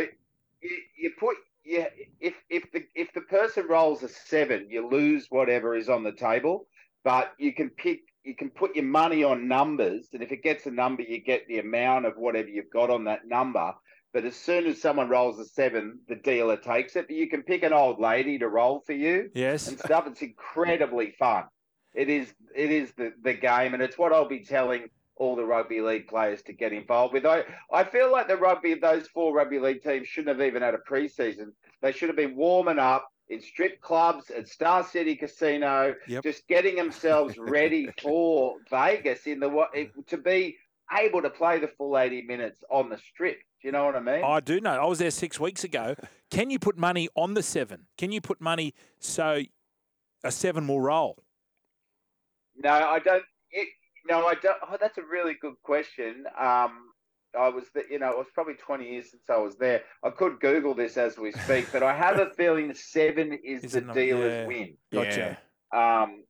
you, 0.62 0.78
you 1.00 1.12
put 1.20 1.36
yeah, 1.66 1.88
if 2.20 2.36
if 2.52 2.72
the 2.72 2.84
if 2.94 3.12
the 3.14 3.22
person 3.22 3.66
rolls 3.68 4.04
a 4.04 4.08
seven, 4.08 4.68
you 4.70 4.88
lose 4.88 5.26
whatever 5.32 5.76
is 5.76 5.90
on 5.90 6.04
the 6.04 6.14
table. 6.14 6.68
But 7.04 7.34
you 7.40 7.54
can 7.54 7.70
pick, 7.72 8.02
you 8.24 8.36
can 8.36 8.50
put 8.52 8.76
your 8.76 8.86
money 8.86 9.24
on 9.24 9.48
numbers, 9.48 10.10
and 10.14 10.22
if 10.22 10.32
it 10.32 10.44
gets 10.44 10.66
a 10.68 10.72
number, 10.72 11.02
you 11.02 11.20
get 11.24 11.48
the 11.48 11.58
amount 11.60 12.06
of 12.06 12.14
whatever 12.18 12.50
you've 12.50 12.70
got 12.72 12.90
on 12.92 13.04
that 13.06 13.28
number. 13.28 13.74
But 14.18 14.26
as 14.26 14.36
soon 14.36 14.66
as 14.66 14.82
someone 14.82 15.10
rolls 15.10 15.38
a 15.38 15.46
seven, 15.46 16.00
the 16.08 16.16
dealer 16.16 16.58
takes 16.58 16.96
it. 16.96 17.06
But 17.08 17.16
you 17.16 17.30
can 17.30 17.44
pick 17.44 17.62
an 17.62 17.72
old 17.72 18.00
lady 18.00 18.40
to 18.40 18.48
roll 18.48 18.80
for 18.84 18.94
you 18.94 19.30
Yes. 19.36 19.68
and 19.68 19.78
stuff. 19.78 20.08
It's 20.08 20.24
incredibly 20.24 21.12
fun. 21.20 21.44
It 21.94 22.10
is 22.10 22.34
it 22.56 22.72
is 22.72 22.92
the, 22.94 23.14
the 23.22 23.36
game, 23.36 23.76
and 23.76 23.84
it's 23.84 23.96
what 23.96 24.12
I'll 24.14 24.28
be 24.28 24.44
telling 24.44 24.88
all 25.18 25.36
the 25.36 25.46
rugby 25.46 25.82
league 25.82 26.08
players 26.08 26.42
to 26.48 26.54
get 26.54 26.74
involved 26.74 27.14
with. 27.14 27.28
I, 27.28 27.44
I 27.72 27.84
feel 27.84 28.12
like 28.12 28.28
the 28.28 28.38
rugby 28.38 28.74
those 28.74 29.08
four 29.10 29.36
rugby 29.36 29.60
league 29.60 29.84
teams 29.84 30.08
shouldn't 30.08 30.36
have 30.36 30.48
even 30.48 30.64
had 30.64 30.74
a 30.74 30.80
preseason. 30.92 31.50
They 31.84 31.92
should 31.92 32.10
have 32.10 32.18
been 32.18 32.36
warming 32.36 32.80
up 32.80 33.08
in 33.30 33.40
strip 33.40 33.80
clubs 33.82 34.32
at 34.32 34.48
Star 34.48 34.84
City 34.84 35.16
Casino, 35.16 35.94
Yep. 36.08 36.24
just 36.24 36.48
getting 36.48 36.76
themselves 36.76 37.38
ready 37.38 37.88
for 38.02 38.56
Vegas 38.72 39.28
in 39.28 39.40
the 39.40 39.88
to 40.08 40.18
be 40.18 40.58
able 40.92 41.22
to 41.22 41.30
play 41.30 41.60
the 41.60 41.68
full 41.68 42.00
80 42.00 42.24
minutes 42.24 42.64
on 42.72 42.90
the 42.90 42.98
strip. 42.98 43.38
Do 43.62 43.68
you 43.68 43.72
know 43.72 43.86
what 43.86 43.96
I 43.96 44.00
mean? 44.00 44.24
I 44.24 44.40
do 44.40 44.62
know. 44.62 44.72
I 44.82 44.86
was 44.86 45.00
there 45.00 45.10
six 45.12 45.40
weeks 45.40 45.64
ago. 45.64 45.96
Can 46.30 46.50
you 46.50 46.60
put 46.60 46.78
money 46.78 47.10
on 47.16 47.34
the 47.34 47.42
seven? 47.42 47.88
Can 47.98 48.12
you 48.12 48.22
put 48.22 48.40
money 48.40 48.74
so 49.00 49.42
a 50.24 50.32
seven 50.32 50.68
will 50.68 50.82
roll? 50.82 51.24
No, 52.56 52.70
I 52.72 53.00
don't. 53.00 53.24
It, 53.52 53.68
no, 54.08 54.28
I 54.28 54.36
don't. 54.36 54.58
Oh, 54.70 54.78
that's 54.80 54.98
a 55.00 55.04
really 55.04 55.36
good 55.42 55.56
question. 55.64 56.26
Um, 56.40 56.90
I 57.38 57.50
was, 57.50 57.66
the, 57.74 57.84
you 57.90 58.00
know, 58.00 58.10
it 58.12 58.18
was 58.18 58.28
probably 58.34 58.56
20 58.56 58.90
years 58.90 59.12
since 59.12 59.24
I 59.30 59.38
was 59.38 59.58
there. 59.58 59.82
I 60.04 60.10
could 60.12 60.40
Google 60.40 60.74
this 60.74 60.96
as 60.98 61.18
we 61.18 61.32
speak, 61.32 61.68
but 61.72 61.84
I 61.84 61.96
have 61.96 62.20
a 62.20 62.30
feeling 62.38 62.74
seven 62.74 63.38
is 63.44 63.64
Is 63.64 63.72
the 63.74 63.82
not- 63.82 63.96
dealer's 63.96 64.32
yeah. 64.34 64.48
win. 64.48 64.78
Gotcha. 64.94 65.38
Um, 65.76 66.24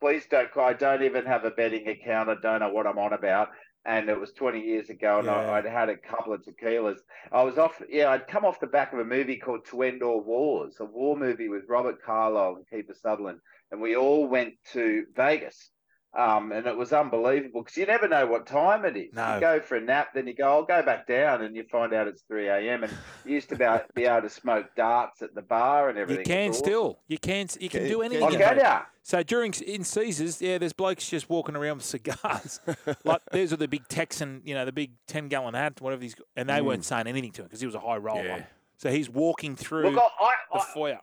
please 0.00 0.24
don't 0.30 0.50
cry. 0.50 0.70
I 0.70 0.72
don't 0.74 1.02
even 1.04 1.24
have 1.26 1.44
a 1.44 1.50
betting 1.52 1.88
account. 1.88 2.28
I 2.28 2.34
don't 2.42 2.60
know 2.60 2.70
what 2.70 2.86
I'm 2.86 2.98
on 2.98 3.12
about. 3.12 3.48
And 3.84 4.08
it 4.08 4.18
was 4.18 4.32
20 4.32 4.60
years 4.60 4.90
ago, 4.90 5.18
and 5.18 5.26
Yeah. 5.26 5.34
I, 5.50 5.58
I'd 5.58 5.64
had 5.64 5.88
a 5.88 5.96
couple 5.96 6.32
of 6.32 6.42
tequilas. 6.44 6.98
I 7.32 7.42
was 7.42 7.58
off, 7.58 7.82
yeah, 7.88 8.10
I'd 8.10 8.28
come 8.28 8.44
off 8.44 8.60
the 8.60 8.68
back 8.68 8.92
of 8.92 9.00
a 9.00 9.04
movie 9.04 9.38
called 9.38 9.66
To 9.66 9.82
End 9.82 10.04
All 10.04 10.20
Wars, 10.22 10.76
a 10.78 10.84
war 10.84 11.16
movie 11.16 11.48
with 11.48 11.64
Robert 11.68 12.00
Carlyle 12.00 12.56
and 12.56 12.66
Kiefer 12.68 12.96
Sutherland. 12.96 13.40
And 13.72 13.80
we 13.80 13.96
all 13.96 14.28
went 14.28 14.54
to 14.72 15.06
Vegas. 15.16 15.71
Um, 16.14 16.52
and 16.52 16.66
it 16.66 16.76
was 16.76 16.92
unbelievable 16.92 17.62
because 17.62 17.76
you 17.78 17.86
never 17.86 18.06
know 18.06 18.26
what 18.26 18.46
time 18.46 18.84
it 18.84 18.98
is. 18.98 19.14
No. 19.14 19.34
You 19.36 19.40
go 19.40 19.60
for 19.60 19.76
a 19.76 19.80
nap, 19.80 20.08
then 20.14 20.26
you 20.26 20.34
go, 20.34 20.44
I'll 20.44 20.62
go 20.62 20.82
back 20.82 21.06
down, 21.06 21.40
and 21.42 21.56
you 21.56 21.64
find 21.64 21.94
out 21.94 22.06
it's 22.06 22.20
3 22.28 22.48
a.m. 22.48 22.84
And 22.84 22.92
you 23.24 23.32
used 23.32 23.48
to 23.48 23.56
be 23.56 23.64
able, 23.64 23.80
be 23.94 24.04
able 24.04 24.20
to 24.22 24.28
smoke 24.28 24.66
darts 24.76 25.22
at 25.22 25.34
the 25.34 25.40
bar 25.40 25.88
and 25.88 25.96
everything. 25.96 26.20
You 26.20 26.26
can 26.26 26.48
It's 26.50 26.58
awesome. 26.58 26.64
still. 26.66 26.98
You 27.08 27.16
can. 27.16 27.46
You 27.58 27.70
can 27.70 27.80
Can- 27.80 27.88
do 27.88 28.02
anything. 28.02 28.24
I'll 28.24 28.32
you? 28.32 28.38
go 28.38 28.54
down. 28.54 28.82
So 29.04 29.22
during 29.22 29.54
in 29.66 29.82
Caesars, 29.84 30.40
yeah, 30.42 30.58
there's 30.58 30.74
blokes 30.74 31.08
just 31.08 31.28
walking 31.30 31.56
around 31.56 31.78
with 31.78 31.86
cigars. 31.86 32.60
like 33.04 33.20
those 33.32 33.52
are 33.52 33.56
the 33.56 33.66
big 33.66 33.88
Texan, 33.88 34.42
you 34.44 34.54
know, 34.54 34.64
the 34.64 34.70
big 34.70 34.92
ten 35.08 35.26
gallon 35.28 35.54
hat, 35.54 35.80
whatever 35.80 36.02
he's, 36.02 36.14
and 36.36 36.48
they 36.48 36.60
weren't 36.60 36.84
saying 36.84 37.08
anything 37.08 37.32
to 37.32 37.42
him 37.42 37.46
because 37.46 37.58
he 37.60 37.66
was 37.66 37.74
a 37.74 37.80
high 37.80 37.96
roller. 37.96 38.22
Yeah. 38.22 38.44
So 38.76 38.90
he's 38.90 39.10
walking 39.10 39.56
through 39.56 39.90
Look, 39.90 39.98
I, 40.20 40.24
I, 40.24 40.32
the 40.52 40.60
I, 40.60 40.64
foyer. 40.72 41.00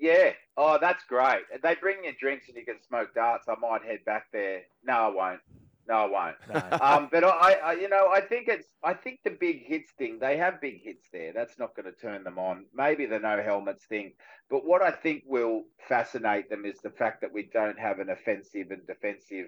Yeah. 0.00 0.30
Oh, 0.60 0.76
that's 0.80 1.04
great. 1.04 1.42
If 1.52 1.62
they 1.62 1.76
bring 1.76 1.98
you 2.02 2.12
drinks 2.18 2.48
and 2.48 2.56
you 2.56 2.64
can 2.64 2.82
smoke 2.82 3.14
darts, 3.14 3.46
I 3.48 3.54
might 3.60 3.84
head 3.84 4.00
back 4.04 4.24
there. 4.32 4.62
No, 4.82 4.92
I 4.92 5.08
won't. 5.08 5.40
No, 5.88 5.94
I 5.94 6.06
won't. 6.06 6.36
No. 6.52 6.78
um, 6.84 7.08
but 7.12 7.22
I, 7.22 7.52
I, 7.52 7.72
you 7.74 7.88
know, 7.88 8.08
I 8.12 8.20
think 8.20 8.48
it's, 8.48 8.66
I 8.82 8.92
think 8.92 9.20
the 9.22 9.30
big 9.30 9.64
hits 9.64 9.92
thing. 9.92 10.18
They 10.20 10.36
have 10.36 10.60
big 10.60 10.82
hits 10.82 11.06
there. 11.12 11.32
That's 11.32 11.60
not 11.60 11.76
going 11.76 11.86
to 11.86 11.92
turn 11.92 12.24
them 12.24 12.40
on. 12.40 12.64
Maybe 12.74 13.06
the 13.06 13.20
no 13.20 13.40
helmets 13.40 13.84
thing. 13.84 14.14
But 14.50 14.66
what 14.66 14.82
I 14.82 14.90
think 14.90 15.22
will 15.26 15.62
fascinate 15.88 16.50
them 16.50 16.64
is 16.64 16.80
the 16.82 16.90
fact 16.90 17.20
that 17.20 17.32
we 17.32 17.48
don't 17.52 17.78
have 17.78 18.00
an 18.00 18.10
offensive 18.10 18.72
and 18.72 18.84
defensive 18.84 19.46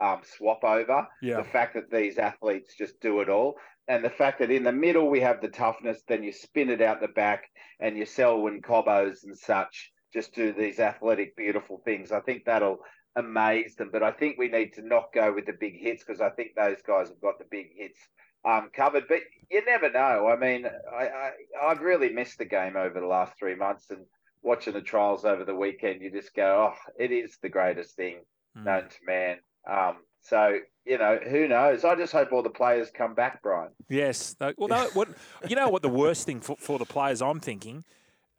um, 0.00 0.22
swap 0.24 0.64
over. 0.64 1.06
Yeah. 1.20 1.36
The 1.36 1.44
fact 1.44 1.74
that 1.74 1.90
these 1.90 2.16
athletes 2.16 2.74
just 2.74 3.02
do 3.02 3.20
it 3.20 3.28
all, 3.28 3.56
and 3.86 4.02
the 4.02 4.08
fact 4.08 4.38
that 4.38 4.50
in 4.50 4.64
the 4.64 4.72
middle 4.72 5.10
we 5.10 5.20
have 5.20 5.42
the 5.42 5.48
toughness, 5.48 6.00
then 6.08 6.22
you 6.22 6.32
spin 6.32 6.70
it 6.70 6.80
out 6.80 7.02
the 7.02 7.08
back, 7.08 7.50
and 7.80 7.98
you 7.98 8.06
sell 8.06 8.36
Selwyn 8.36 8.62
Cobbos 8.62 9.24
and 9.24 9.36
such 9.36 9.92
just 10.12 10.34
do 10.34 10.52
these 10.52 10.78
athletic, 10.78 11.36
beautiful 11.36 11.80
things. 11.84 12.12
I 12.12 12.20
think 12.20 12.44
that'll 12.44 12.78
amaze 13.16 13.76
them. 13.76 13.90
But 13.92 14.02
I 14.02 14.12
think 14.12 14.38
we 14.38 14.48
need 14.48 14.72
to 14.74 14.82
not 14.82 15.12
go 15.12 15.32
with 15.32 15.46
the 15.46 15.52
big 15.58 15.78
hits 15.80 16.04
because 16.04 16.20
I 16.20 16.30
think 16.30 16.50
those 16.56 16.82
guys 16.86 17.08
have 17.08 17.20
got 17.20 17.38
the 17.38 17.44
big 17.50 17.68
hits 17.76 17.98
um, 18.44 18.70
covered. 18.74 19.04
But 19.08 19.20
you 19.50 19.64
never 19.64 19.90
know. 19.90 20.28
I 20.28 20.36
mean, 20.36 20.66
I, 20.66 21.04
I 21.04 21.30
I've 21.62 21.80
really 21.80 22.10
missed 22.10 22.38
the 22.38 22.44
game 22.44 22.76
over 22.76 23.00
the 23.00 23.06
last 23.06 23.32
three 23.38 23.54
months, 23.54 23.90
and 23.90 24.04
watching 24.42 24.74
the 24.74 24.80
trials 24.80 25.24
over 25.24 25.44
the 25.44 25.54
weekend, 25.54 26.00
you 26.00 26.10
just 26.10 26.34
go, 26.34 26.70
oh, 26.72 26.92
it 26.98 27.12
is 27.12 27.38
the 27.42 27.48
greatest 27.48 27.96
thing 27.96 28.20
Mm. 28.56 28.64
known 28.64 28.82
to 28.88 28.96
man. 29.06 29.36
Um, 29.70 29.96
so 30.22 30.58
you 30.84 30.96
know, 30.96 31.18
who 31.28 31.48
knows? 31.48 31.84
I 31.84 31.94
just 31.96 32.12
hope 32.12 32.32
all 32.32 32.42
the 32.42 32.48
players 32.48 32.90
come 32.90 33.14
back, 33.14 33.42
Brian. 33.42 33.72
Yes. 33.90 34.34
Well, 34.56 34.68
no, 34.68 34.88
what 34.94 35.08
you 35.48 35.54
know 35.54 35.68
what 35.68 35.82
the 35.82 35.88
worst 35.90 36.24
thing 36.24 36.40
for, 36.40 36.56
for 36.56 36.78
the 36.78 36.86
players 36.86 37.20
I'm 37.20 37.40
thinking, 37.40 37.84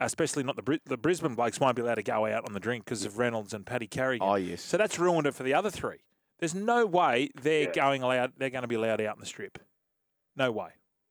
especially 0.00 0.42
not 0.42 0.56
the 0.56 0.62
Bri- 0.62 0.80
the 0.86 0.96
Brisbane 0.96 1.34
blokes 1.34 1.60
won't 1.60 1.76
be 1.76 1.82
allowed 1.82 1.96
to 1.96 2.02
go 2.02 2.26
out 2.26 2.46
on 2.46 2.52
the 2.52 2.60
drink 2.60 2.84
because 2.84 3.04
of 3.04 3.18
Reynolds 3.18 3.52
and 3.54 3.64
Paddy 3.66 3.86
Carrigan. 3.86 4.26
Oh, 4.26 4.34
yes. 4.36 4.62
So 4.62 4.76
that's 4.76 4.98
ruined 4.98 5.26
it 5.26 5.34
for 5.34 5.42
the 5.42 5.54
other 5.54 5.70
three. 5.70 5.98
There's 6.38 6.54
no 6.54 6.86
way 6.86 7.30
they're 7.40 7.64
Yeah. 7.64 7.72
going 7.72 8.02
allowed. 8.02 8.32
They're 8.38 8.50
going 8.50 8.62
to 8.62 8.68
be 8.68 8.74
allowed 8.76 9.00
out 9.00 9.16
in 9.16 9.20
the 9.20 9.26
strip. 9.26 9.58
No 10.36 10.50
way. 10.50 10.70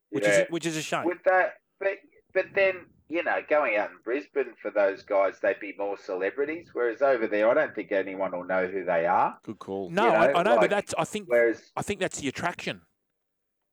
Which 0.09 0.23
Yeah. 0.23 0.41
is 0.41 0.49
which 0.49 0.65
is 0.65 0.75
a 0.75 0.81
shame. 0.81 1.05
With 1.05 1.23
that, 1.25 1.55
but 1.79 1.97
but 2.33 2.45
then 2.55 2.85
you 3.11 3.23
know, 3.23 3.39
going 3.49 3.75
out 3.75 3.89
in 3.89 3.97
Brisbane 4.03 4.53
for 4.61 4.69
those 4.69 5.01
guys, 5.01 5.39
they'd 5.39 5.59
be 5.59 5.73
more 5.79 5.97
celebrities. 5.97 6.69
Whereas 6.73 7.01
over 7.01 7.25
there, 7.25 7.49
I 7.49 7.55
don't 7.55 7.73
think 7.73 7.91
anyone 7.91 8.31
will 8.31 8.43
know 8.43 8.67
who 8.67 8.85
they 8.85 9.07
are. 9.07 9.39
Good 9.41 9.57
call. 9.57 9.89
no, 9.89 10.05
you 10.05 10.09
know, 10.11 10.15
I, 10.15 10.39
I 10.39 10.43
know, 10.43 10.51
like- 10.51 10.61
but 10.61 10.69
that's 10.69 10.93
I 10.97 11.05
think 11.05 11.27
Whereas 11.27 11.71
I 11.75 11.81
think 11.81 11.99
that's 11.99 12.19
the 12.19 12.27
attraction. 12.27 12.81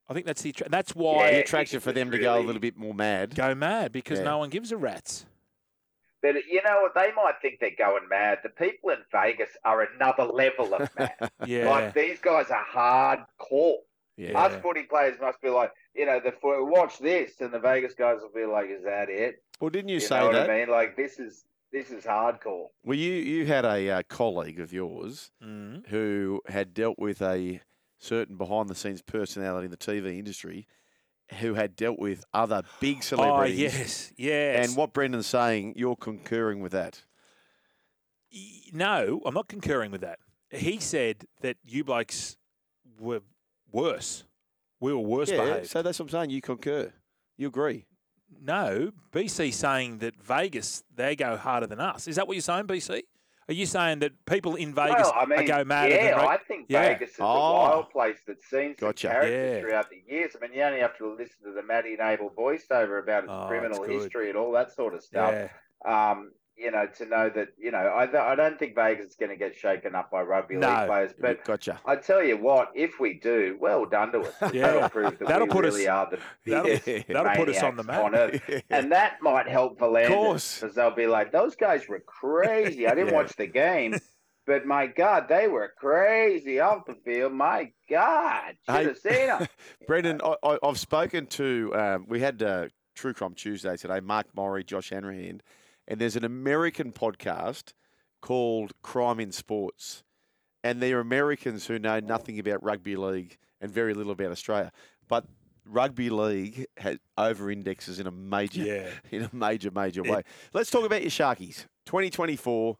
I 0.09 0.13
think 0.13 0.25
that's 0.25 0.41
the 0.41 0.49
attra- 0.49 0.69
that's 0.69 0.95
why 0.95 1.25
Yeah. 1.25 1.31
the 1.31 1.39
attraction 1.41 1.79
for 1.79 1.91
them 1.91 2.11
to 2.11 2.17
go 2.17 2.31
a 2.31 2.35
really- 2.35 2.45
little 2.47 2.61
bit 2.61 2.77
more 2.77 2.93
mad. 2.93 3.35
go 3.35 3.53
mad 3.55 3.91
because 3.91 4.19
Yeah. 4.19 4.25
no 4.25 4.37
one 4.39 4.49
gives 4.49 4.71
a 4.71 4.77
rat's. 4.77 5.25
But 6.21 6.35
you 6.45 6.61
know 6.63 6.81
what? 6.81 6.95
They 6.95 7.11
might 7.15 7.35
think 7.41 7.59
they're 7.59 7.71
going 7.77 8.07
mad. 8.09 8.39
The 8.41 8.49
people 8.49 8.89
in 8.89 8.97
Vegas 9.11 9.49
are 9.63 9.81
another 9.83 10.23
level 10.23 10.73
of 10.73 10.89
mad. 10.97 11.11
Yeah. 11.45 11.69
Like 11.69 11.93
these 11.93 12.19
guys 12.19 12.49
are 12.49 12.65
hardcore. 12.65 13.77
Yeah. 14.17 14.39
Us 14.39 14.59
footy 14.61 14.83
players 14.83 15.19
must 15.21 15.39
be 15.41 15.49
like, 15.49 15.71
you 15.93 16.05
know, 16.07 16.19
the 16.19 16.31
fo- 16.31 16.65
watch 16.65 16.97
this, 16.97 17.39
and 17.39 17.53
the 17.53 17.59
Vegas 17.59 17.93
guys 17.93 18.19
will 18.21 18.31
be 18.33 18.45
like, 18.45 18.67
"Is 18.69 18.83
that 18.83 19.09
it?" 19.09 19.43
Well, 19.59 19.69
didn't 19.69 19.89
you, 19.89 19.95
You, 19.95 19.99
say 19.99 20.19
know 20.19 20.31
that? 20.31 20.47
what 20.47 20.49
I 20.49 20.59
mean? 20.59 20.69
Like 20.69 20.95
this 20.95 21.19
is 21.19 21.45
this 21.71 21.91
is 21.91 22.03
hardcore. 22.03 22.69
Well, 22.83 22.97
you 22.97 23.13
you 23.13 23.45
had 23.45 23.63
a 23.65 23.89
uh, 23.91 24.03
colleague 24.09 24.59
of 24.59 24.73
yours 24.73 25.31
Mm. 25.43 25.85
who 25.87 26.41
had 26.47 26.73
dealt 26.73 26.97
with 26.97 27.21
a 27.21 27.61
certain 27.97 28.37
behind 28.37 28.69
the 28.69 28.75
scenes 28.75 29.01
personality 29.01 29.65
in 29.65 29.71
the 29.71 29.77
TV 29.77 30.17
industry, 30.17 30.67
who 31.39 31.55
had 31.55 31.75
dealt 31.75 31.99
with 31.99 32.23
other 32.33 32.63
big 32.79 33.03
celebrities. 33.03 33.65
Oh 33.65 33.69
celebrities. 33.69 34.13
yes, 34.13 34.13
yes. 34.17 34.67
And 34.67 34.77
what 34.77 34.93
Brendan's 34.93 35.27
saying, 35.27 35.73
you're 35.75 35.95
concurring 35.95 36.61
with 36.61 36.71
that. 36.71 37.03
No, 38.73 39.21
I'm 39.25 39.33
not 39.33 39.47
concurring 39.47 39.91
with 39.91 40.01
that. 40.01 40.19
He 40.49 40.79
said 40.79 41.25
that 41.41 41.57
you 41.65 41.83
blokes 41.83 42.37
were 42.99 43.21
worse. 43.71 44.23
We 44.79 44.93
were 44.93 44.99
worse 44.99 45.31
yeah, 45.31 45.43
behaved. 45.43 45.67
so 45.67 45.81
that's 45.81 45.99
what 45.99 46.05
I'm 46.05 46.09
saying. 46.09 46.29
You 46.29 46.41
concur. 46.41 46.93
You 47.37 47.47
agree. 47.47 47.85
no, 48.41 48.91
BC 49.11 49.53
saying 49.53 49.99
that 49.99 50.21
Vegas 50.21 50.83
they 50.93 51.15
go 51.15 51.37
harder 51.37 51.67
than 51.67 51.79
us. 51.79 52.07
Is 52.07 52.15
that 52.17 52.27
what 52.27 52.35
you're 52.35 52.41
saying, 52.41 52.65
BC? 52.67 53.03
Are 53.49 53.53
you 53.53 53.65
saying 53.65 53.99
that 53.99 54.25
people 54.25 54.55
in 54.55 54.73
Vegas 54.73 54.95
well, 55.03 55.13
I 55.15 55.25
mean, 55.25 55.45
go 55.45 55.63
mad? 55.63 55.89
yeah, 55.89 56.17
than 56.17 56.27
I 56.27 56.37
think 56.37 56.65
Yeah. 56.67 56.81
Vegas 56.81 57.11
is 57.11 57.15
Oh. 57.21 57.25
a 57.25 57.53
wild 57.53 57.89
place 57.91 58.17
that's 58.27 58.45
seen 58.45 58.75
some 58.77 58.89
Gotcha. 58.89 59.07
characters 59.07 59.53
Yeah. 59.55 59.61
throughout 59.61 59.89
the 59.89 60.03
years. 60.05 60.35
I 60.35 60.45
mean, 60.45 60.53
you 60.57 60.63
only 60.63 60.79
have 60.81 60.97
to 60.97 61.13
listen 61.15 61.37
to 61.45 61.51
the 61.53 61.63
Matty 61.63 61.95
Nable 61.95 62.33
voiceover 62.35 62.99
about 63.01 63.23
its 63.23 63.31
Oh, 63.33 63.45
criminal 63.47 63.83
history 63.83 64.27
and 64.29 64.37
all 64.37 64.51
that 64.51 64.71
sort 64.71 64.93
of 64.93 65.01
stuff. 65.01 65.33
yeah. 65.85 66.09
Um, 66.11 66.33
you 66.57 66.71
know, 66.71 66.87
to 66.97 67.05
know 67.05 67.29
that 67.29 67.49
you 67.57 67.71
know, 67.71 67.77
I, 67.77 68.31
I 68.31 68.35
don't 68.35 68.57
think 68.57 68.73
Vegas 68.75 69.11
is 69.11 69.15
going 69.15 69.29
to 69.29 69.35
get 69.37 69.55
shaken 69.55 69.93
up 69.95 70.09
by 70.11 70.21
rugby 70.21 70.55
No. 70.55 70.67
league 70.67 70.87
players, 70.87 71.11
but 71.19 71.43
gotcha. 71.45 71.79
I 71.85 71.95
tell 71.97 72.23
you 72.23 72.37
what, 72.37 72.71
if 72.75 72.99
we 72.99 73.13
do, 73.19 73.57
well 73.59 73.85
done 73.85 74.11
to 74.13 74.21
us. 74.21 74.33
Yeah. 74.53 74.71
That'll 74.71 74.89
prove 74.89 75.19
that 75.19 75.27
That'll 75.27 75.47
we 75.47 75.53
put 75.53 75.65
us- 75.65 75.73
really 75.75 75.87
are 75.87 76.09
the 76.09 76.19
that'll- 76.45 77.03
that'll 77.13 77.35
put 77.45 77.49
us 77.55 77.61
on 77.61 77.75
the 77.75 77.83
map. 77.83 78.13
earth. 78.13 78.63
And 78.69 78.91
that 78.91 79.17
might 79.21 79.47
help 79.47 79.77
V'landys 79.79 80.07
course. 80.07 80.59
because 80.59 80.75
they'll 80.75 80.91
be 80.95 81.07
like, 81.07 81.31
those 81.31 81.55
guys 81.55 81.87
were 81.87 81.99
crazy. 81.99 82.87
I 82.87 82.95
didn't 82.95 83.07
Yeah. 83.11 83.13
watch 83.15 83.35
the 83.35 83.47
game, 83.47 83.95
but 84.45 84.65
my 84.65 84.87
God, 84.87 85.27
they 85.29 85.47
were 85.47 85.73
crazy 85.77 86.59
off 86.59 86.85
the 86.85 86.95
field. 87.05 87.33
My 87.33 87.71
God, 87.89 88.55
should 88.65 88.75
Hey. 88.75 88.83
have 88.85 88.97
seen 88.97 89.27
them. 89.27 89.47
Brendan, 89.85 90.21
I, 90.23 90.35
I, 90.43 90.57
I've 90.63 90.79
spoken 90.79 91.27
to, 91.27 91.71
um, 91.75 92.05
we 92.07 92.19
had 92.19 92.41
uh, 92.41 92.67
True 92.95 93.13
Crime 93.13 93.33
Tuesday 93.35 93.77
today, 93.77 93.99
Mark 93.99 94.25
Morey, 94.35 94.63
Josh 94.63 94.89
Hanrahan, 94.89 95.41
and 95.87 95.99
there's 95.99 96.15
an 96.15 96.25
American 96.25 96.91
podcast 96.91 97.73
called 98.21 98.73
Crime 98.81 99.19
in 99.19 99.31
Sports. 99.31 100.03
And 100.63 100.81
they're 100.81 100.99
Americans 100.99 101.67
who 101.67 101.79
know 101.79 101.99
nothing 101.99 102.39
about 102.39 102.61
rugby 102.63 102.95
league 102.95 103.37
and 103.61 103.71
very 103.71 103.93
little 103.93 104.11
about 104.11 104.31
Australia. 104.31 104.71
But 105.07 105.25
rugby 105.65 106.09
league 106.09 106.65
has 106.77 106.97
over 107.17 107.49
indexes 107.51 107.99
in 107.99 108.07
a 108.07 108.11
major, 108.11 108.63
Yeah. 108.63 108.89
in 109.11 109.23
a 109.23 109.29
major, 109.33 109.71
major 109.71 110.01
It- 110.03 110.09
way. 110.11 110.23
Let's 110.53 110.69
talk 110.71 110.85
about 110.85 111.01
your 111.03 111.11
Sharkies. 111.11 111.65
2024. 111.85 112.77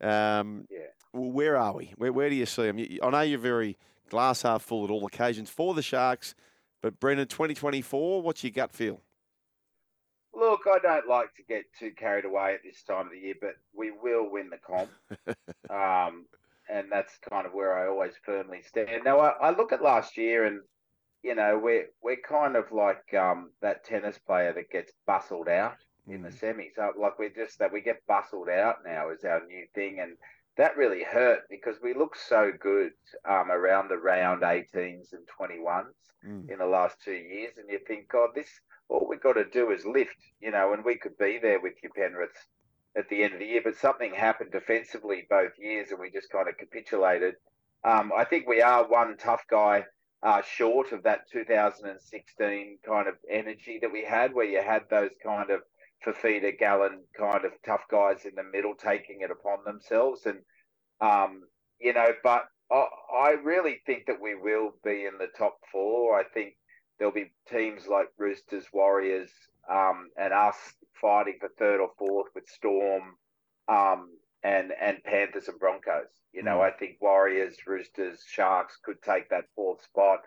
Um, 0.00 0.66
Yeah. 0.70 0.78
Where 1.12 1.56
are 1.58 1.74
we? 1.74 1.92
Where, 1.96 2.12
where 2.12 2.30
do 2.30 2.34
you 2.34 2.46
see 2.46 2.62
them? 2.70 2.78
I 3.02 3.10
know 3.10 3.20
you're 3.20 3.38
very 3.38 3.76
glass 4.08 4.42
half 4.42 4.62
full 4.62 4.84
at 4.84 4.90
all 4.90 5.04
occasions 5.06 5.50
for 5.50 5.74
the 5.74 5.82
Sharks, 5.82 6.34
But 6.80 6.98
Brendan, 6.98 7.28
2024, 7.28 8.22
what's 8.22 8.42
your 8.42 8.50
gut 8.50 8.72
feel? 8.72 9.00
Look, 10.34 10.60
I 10.70 10.78
don't 10.78 11.08
like 11.08 11.34
to 11.36 11.42
get 11.42 11.64
too 11.78 11.92
carried 11.96 12.24
away 12.24 12.54
at 12.54 12.62
this 12.64 12.82
time 12.82 13.06
of 13.06 13.12
the 13.12 13.18
year, 13.18 13.34
but 13.40 13.54
we 13.74 13.90
will 13.90 14.30
win 14.30 14.50
the 14.50 14.58
comp. 14.58 14.90
um, 15.70 16.26
and 16.70 16.90
that's 16.90 17.18
kind 17.30 17.46
of 17.46 17.52
where 17.52 17.76
I 17.76 17.88
always 17.88 18.14
firmly 18.24 18.62
stand. 18.62 19.04
Now, 19.04 19.18
I, 19.20 19.30
I 19.48 19.50
look 19.50 19.72
at 19.72 19.82
last 19.82 20.16
year 20.16 20.46
and, 20.46 20.60
you 21.22 21.34
know, 21.34 21.58
we're, 21.62 21.88
we're 22.02 22.16
kind 22.26 22.56
of 22.56 22.72
like 22.72 23.12
um, 23.14 23.50
that 23.60 23.84
tennis 23.84 24.18
player 24.18 24.52
that 24.54 24.70
gets 24.70 24.92
bustled 25.06 25.48
out 25.48 25.76
in 26.08 26.22
the 26.22 26.28
Mm. 26.30 26.40
semis. 26.40 26.74
So, 26.76 26.92
like 26.98 27.18
we're 27.18 27.30
just 27.30 27.58
that 27.58 27.72
we 27.72 27.80
get 27.80 28.06
bustled 28.06 28.48
out 28.48 28.76
now 28.84 29.10
is 29.10 29.24
our 29.24 29.44
new 29.46 29.66
thing, 29.74 30.00
and 30.00 30.16
that 30.56 30.76
really 30.76 31.04
hurt 31.04 31.42
because 31.48 31.76
we 31.82 31.94
look 31.94 32.16
so 32.16 32.52
good 32.58 32.92
um, 33.28 33.50
around 33.50 33.88
the 33.88 33.96
round 33.98 34.42
18s 34.42 35.12
and 35.12 35.26
21s 35.38 35.94
Mm. 36.26 36.48
in 36.50 36.58
the 36.58 36.66
last 36.66 36.96
two 37.04 37.12
years, 37.12 37.56
and 37.56 37.68
you 37.68 37.78
think, 37.86 38.08
God, 38.08 38.30
this 38.34 38.50
all 38.88 39.06
we've 39.08 39.22
got 39.22 39.34
to 39.34 39.44
do 39.44 39.70
is 39.70 39.84
lift, 39.86 40.16
you 40.40 40.50
know, 40.50 40.72
and 40.72 40.84
we 40.84 40.96
could 40.96 41.16
be 41.18 41.38
there 41.40 41.60
with 41.60 41.74
you, 41.82 41.90
Penrith, 41.96 42.30
at 42.96 43.08
the 43.08 43.22
end 43.22 43.34
of 43.34 43.40
the 43.40 43.46
year. 43.46 43.62
But 43.64 43.76
something 43.76 44.14
happened 44.14 44.52
defensively 44.52 45.26
both 45.28 45.52
years, 45.58 45.90
and 45.90 46.00
we 46.00 46.10
just 46.10 46.30
kind 46.30 46.48
of 46.48 46.58
capitulated. 46.58 47.34
Um, 47.84 48.12
I 48.16 48.24
think 48.24 48.46
we 48.46 48.62
are 48.62 48.86
one 48.88 49.16
tough 49.16 49.42
guy 49.50 49.84
uh, 50.22 50.42
short 50.42 50.92
of 50.92 51.02
that 51.02 51.28
2016 51.32 52.78
kind 52.86 53.08
of 53.08 53.14
energy 53.28 53.78
that 53.80 53.92
we 53.92 54.04
had, 54.04 54.34
where 54.34 54.46
you 54.46 54.62
had 54.62 54.82
those 54.88 55.10
kind 55.24 55.50
of 55.50 55.60
Fifita, 56.06 56.58
Gallen 56.58 57.02
kind 57.16 57.44
of 57.44 57.52
tough 57.64 57.82
guys 57.90 58.24
in 58.24 58.34
the 58.34 58.44
middle 58.44 58.74
taking 58.74 59.20
it 59.20 59.30
upon 59.30 59.58
themselves. 59.64 60.26
And, 60.26 60.38
um, 61.00 61.42
you 61.80 61.92
know, 61.92 62.08
but 62.22 62.44
I, 62.70 62.86
I 63.14 63.30
really 63.42 63.80
think 63.86 64.06
that 64.06 64.20
we 64.20 64.34
will 64.34 64.72
be 64.84 65.06
in 65.06 65.18
the 65.18 65.28
top 65.36 65.58
four. 65.70 66.18
I 66.18 66.24
think 66.24 66.54
there'll 66.98 67.12
be 67.14 67.32
teams 67.48 67.86
like 67.88 68.08
Roosters, 68.18 68.66
Warriors, 68.72 69.30
um, 69.68 70.10
and 70.16 70.32
us 70.32 70.56
fighting 71.00 71.38
for 71.40 71.48
third 71.58 71.80
or 71.80 71.90
fourth 71.98 72.28
with 72.34 72.48
Storm 72.48 73.16
um, 73.68 74.18
and 74.42 74.72
and 74.72 75.02
Panthers 75.04 75.48
and 75.48 75.58
Broncos. 75.58 76.08
You 76.32 76.42
know, 76.42 76.58
Mm. 76.58 76.60
I 76.60 76.70
think 76.72 77.00
Warriors, 77.00 77.56
Roosters, 77.66 78.24
Sharks 78.26 78.76
could 78.82 79.02
take 79.02 79.28
that 79.30 79.46
fourth 79.54 79.82
spot. 79.82 80.20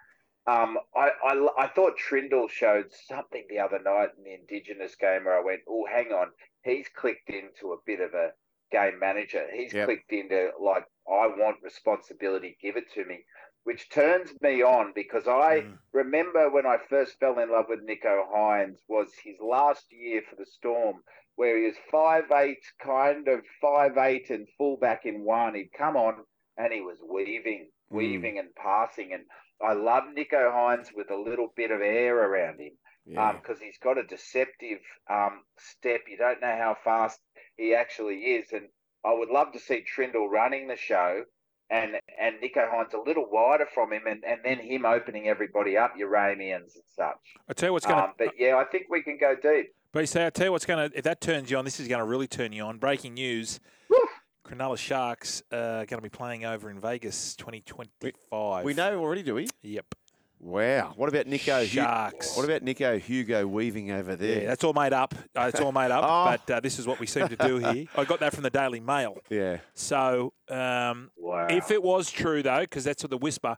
Um, 0.47 0.77
I, 0.95 1.09
I 1.23 1.47
I 1.57 1.67
thought 1.67 1.97
Trindall 1.97 2.49
showed 2.49 2.91
something 2.91 3.45
the 3.49 3.59
other 3.59 3.79
night 3.79 4.09
in 4.17 4.23
the 4.23 4.33
Indigenous 4.33 4.95
game 4.95 5.25
where 5.25 5.37
I 5.37 5.43
went, 5.43 5.61
oh, 5.67 5.85
hang 5.87 6.11
on, 6.13 6.31
he's 6.63 6.87
clicked 6.89 7.29
into 7.29 7.73
a 7.73 7.77
bit 7.85 7.99
of 7.99 8.13
a 8.13 8.33
game 8.71 8.99
manager. 8.99 9.47
He's 9.51 9.73
Yep. 9.73 9.85
clicked 9.85 10.11
into 10.13 10.51
like 10.59 10.85
I 11.07 11.27
want 11.27 11.63
responsibility, 11.63 12.57
give 12.61 12.77
it 12.77 12.91
to 12.93 13.05
me, 13.05 13.25
which 13.65 13.89
turns 13.89 14.31
me 14.41 14.61
on 14.61 14.93
because 14.93 15.27
I 15.27 15.61
Mm. 15.61 15.79
remember 15.91 16.49
when 16.49 16.65
I 16.65 16.77
first 16.89 17.19
fell 17.19 17.39
in 17.39 17.49
love 17.51 17.67
with 17.67 17.85
Nicho 17.85 18.25
Hynes 18.31 18.79
was 18.87 19.13
his 19.23 19.39
last 19.39 19.91
year 19.91 20.21
for 20.29 20.35
the 20.35 20.45
Storm, 20.45 21.03
where 21.35 21.57
he 21.57 21.65
was 21.65 21.77
five 21.91 22.31
eight, 22.31 22.63
kind 22.79 23.27
of 23.27 23.43
five 23.59 23.97
eight 23.97 24.29
and 24.29 24.47
fullback 24.57 25.05
in 25.05 25.23
one. 25.23 25.55
He'd 25.55 25.73
come 25.73 25.97
on 25.97 26.25
and 26.57 26.71
he 26.71 26.81
was 26.81 27.01
weaving, 27.01 27.71
Mm. 27.91 27.95
weaving 27.97 28.39
and 28.39 28.53
passing, 28.55 29.13
and 29.13 29.25
I 29.61 29.73
love 29.73 30.03
Nicho 30.05 30.51
Hynes 30.53 30.93
with 30.93 31.09
a 31.09 31.15
little 31.15 31.51
bit 31.55 31.71
of 31.71 31.81
air 31.81 32.15
around 32.17 32.59
him 32.59 32.77
Yeah. 33.05 33.31
because 33.33 33.59
he's 33.59 33.79
got 33.79 33.97
a 33.97 34.03
deceptive 34.03 34.79
um, 35.09 35.43
step. 35.57 36.01
You 36.07 36.17
don't 36.17 36.41
know 36.41 36.55
how 36.55 36.75
fast 36.83 37.19
he 37.57 37.73
actually 37.73 38.35
is, 38.35 38.51
and 38.53 38.69
I 39.03 39.11
would 39.13 39.29
love 39.29 39.53
to 39.53 39.59
see 39.59 39.81
Trindall 39.83 40.29
running 40.29 40.67
the 40.67 40.75
show. 40.75 41.25
And 41.69 41.95
and 42.21 42.35
Nicho 42.43 42.69
Hynes 42.71 42.93
a 42.93 42.99
little 42.99 43.27
wider 43.31 43.65
from 43.73 43.91
him, 43.91 44.03
and, 44.07 44.23
and 44.23 44.39
then 44.43 44.59
him 44.59 44.85
opening 44.85 45.27
everybody 45.27 45.77
up, 45.77 45.93
Uranians 45.97 46.75
and 46.75 46.83
such. 46.95 47.15
I 47.49 47.53
tell 47.53 47.69
you 47.69 47.73
what's 47.73 47.85
going 47.87 47.97
to. 47.97 48.03
Um, 48.03 48.13
but 48.17 48.33
yeah, 48.37 48.57
I 48.57 48.65
think 48.65 48.85
we 48.89 49.01
can 49.01 49.17
go 49.17 49.35
deep. 49.35 49.73
But 49.91 50.01
you 50.01 50.05
say, 50.05 50.27
I 50.27 50.29
tell 50.29 50.47
you 50.47 50.51
what's 50.51 50.65
going 50.65 50.91
to. 50.91 50.97
If 50.97 51.03
that 51.05 51.21
turns 51.21 51.49
you 51.49 51.57
on, 51.57 51.65
this 51.65 51.79
is 51.79 51.87
going 51.87 51.99
to 51.99 52.05
really 52.05 52.27
turn 52.27 52.53
you 52.53 52.63
on. 52.63 52.77
Breaking 52.77 53.15
news: 53.15 53.59
Woo! 53.89 53.97
Cronulla 54.45 54.77
Sharks 54.77 55.41
are 55.51 55.85
going 55.85 55.97
to 55.97 56.01
be 56.01 56.09
playing 56.09 56.45
over 56.45 56.69
in 56.69 56.79
Vegas, 56.79 57.35
2025. 57.35 58.63
we 58.63 58.73
know 58.75 58.99
already, 58.99 59.23
do 59.23 59.33
we? 59.33 59.47
Yep. 59.63 59.95
Wow. 60.39 60.93
What 60.95 61.09
about 61.09 61.27
Nico? 61.27 61.59
Hu- 61.61 61.65
Sharks. 61.65 62.35
what 62.35 62.45
about 62.45 62.61
Nico 62.61 62.99
Hugo 62.99 63.47
weaving 63.47 63.91
over 63.91 64.15
there? 64.15 64.41
Yeah, 64.43 64.47
that's 64.47 64.63
all 64.63 64.73
made 64.73 64.93
up. 64.93 65.15
Uh, 65.35 65.49
it's 65.51 65.59
all 65.59 65.71
made 65.71 65.91
up. 65.91 66.03
Oh. 66.07 66.25
But 66.45 66.53
uh, 66.53 66.59
this 66.59 66.77
is 66.77 66.85
what 66.85 66.99
we 66.99 67.07
seem 67.07 67.27
to 67.29 67.35
do 67.35 67.57
here. 67.57 67.85
I 67.95 68.03
got 68.05 68.19
that 68.19 68.33
from 68.33 68.43
the 68.43 68.49
Daily 68.49 68.79
Mail. 68.79 69.17
yeah. 69.29 69.57
So 69.73 70.33
um, 70.49 71.09
Wow. 71.17 71.47
if 71.49 71.71
it 71.71 71.81
was 71.81 72.11
true 72.11 72.43
though, 72.43 72.59
because 72.61 72.83
that's 72.83 73.01
what 73.03 73.09
the 73.09 73.17
whisper, 73.17 73.57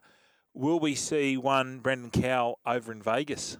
will 0.54 0.80
we 0.80 0.94
see 0.94 1.36
one 1.36 1.80
Brendan 1.80 2.10
Cow 2.10 2.56
over 2.64 2.90
in 2.92 3.02
Vegas 3.02 3.58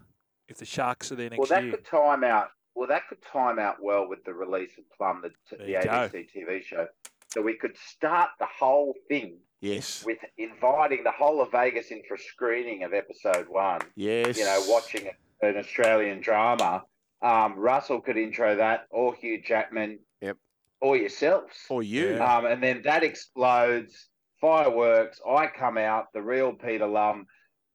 if 0.49 0.57
the 0.59 0.65
Sharks 0.65 1.13
are 1.13 1.17
there 1.17 1.29
next 1.29 1.39
well, 1.39 1.49
that 1.49 1.65
year? 1.65 1.73
could 1.73 1.85
time 1.85 2.25
out. 2.25 2.49
Well, 2.75 2.89
that 2.89 3.09
could 3.09 3.19
time 3.23 3.59
out 3.59 3.77
well 3.83 4.09
with 4.09 4.25
the 4.25 4.33
release 4.33 4.79
of 4.79 4.85
Plum, 4.97 5.23
the, 5.23 5.31
There 5.57 5.67
the 5.67 5.73
you 5.73 5.83
go. 5.83 5.91
ABC 5.91 6.27
TV 6.35 6.63
show. 6.63 6.87
So 7.31 7.43
we 7.43 7.55
could 7.55 7.77
start 7.77 8.31
the 8.39 8.47
whole 8.59 8.95
thing 9.09 9.39
Yes. 9.61 10.05
with 10.05 10.19
inviting 10.37 11.03
the 11.05 11.11
whole 11.11 11.41
of 11.43 11.51
Vegas 11.51 11.91
in 11.91 12.03
for 12.07 12.15
a 12.15 12.19
screening 12.19 12.85
of 12.85 12.93
episode 12.93 13.47
one. 13.49 13.81
Yes. 13.97 14.39
You 14.39 14.45
know, 14.45 14.63
watching 14.69 15.09
an 15.43 15.57
Australian 15.57 16.21
drama. 16.21 16.85
Um, 17.23 17.57
Russell 17.59 18.01
could 18.01 18.17
intro 18.17 18.55
that, 18.57 18.87
or 18.91 19.15
Hugh 19.17 19.43
Jackman, 19.43 19.99
Yep. 20.21 20.37
or 20.81 20.97
yourselves. 20.97 21.57
Or 21.69 21.83
you. 21.83 22.23
Um, 22.23 22.47
and 22.47 22.63
then 22.63 22.83
that 22.83 23.03
explodes, 23.03 24.09
fireworks. 24.41 25.21
I 25.29 25.49
come 25.49 25.77
out, 25.79 26.13
the 26.15 26.23
real 26.23 26.53
Peter 26.53 26.87
Lum. 26.87 27.27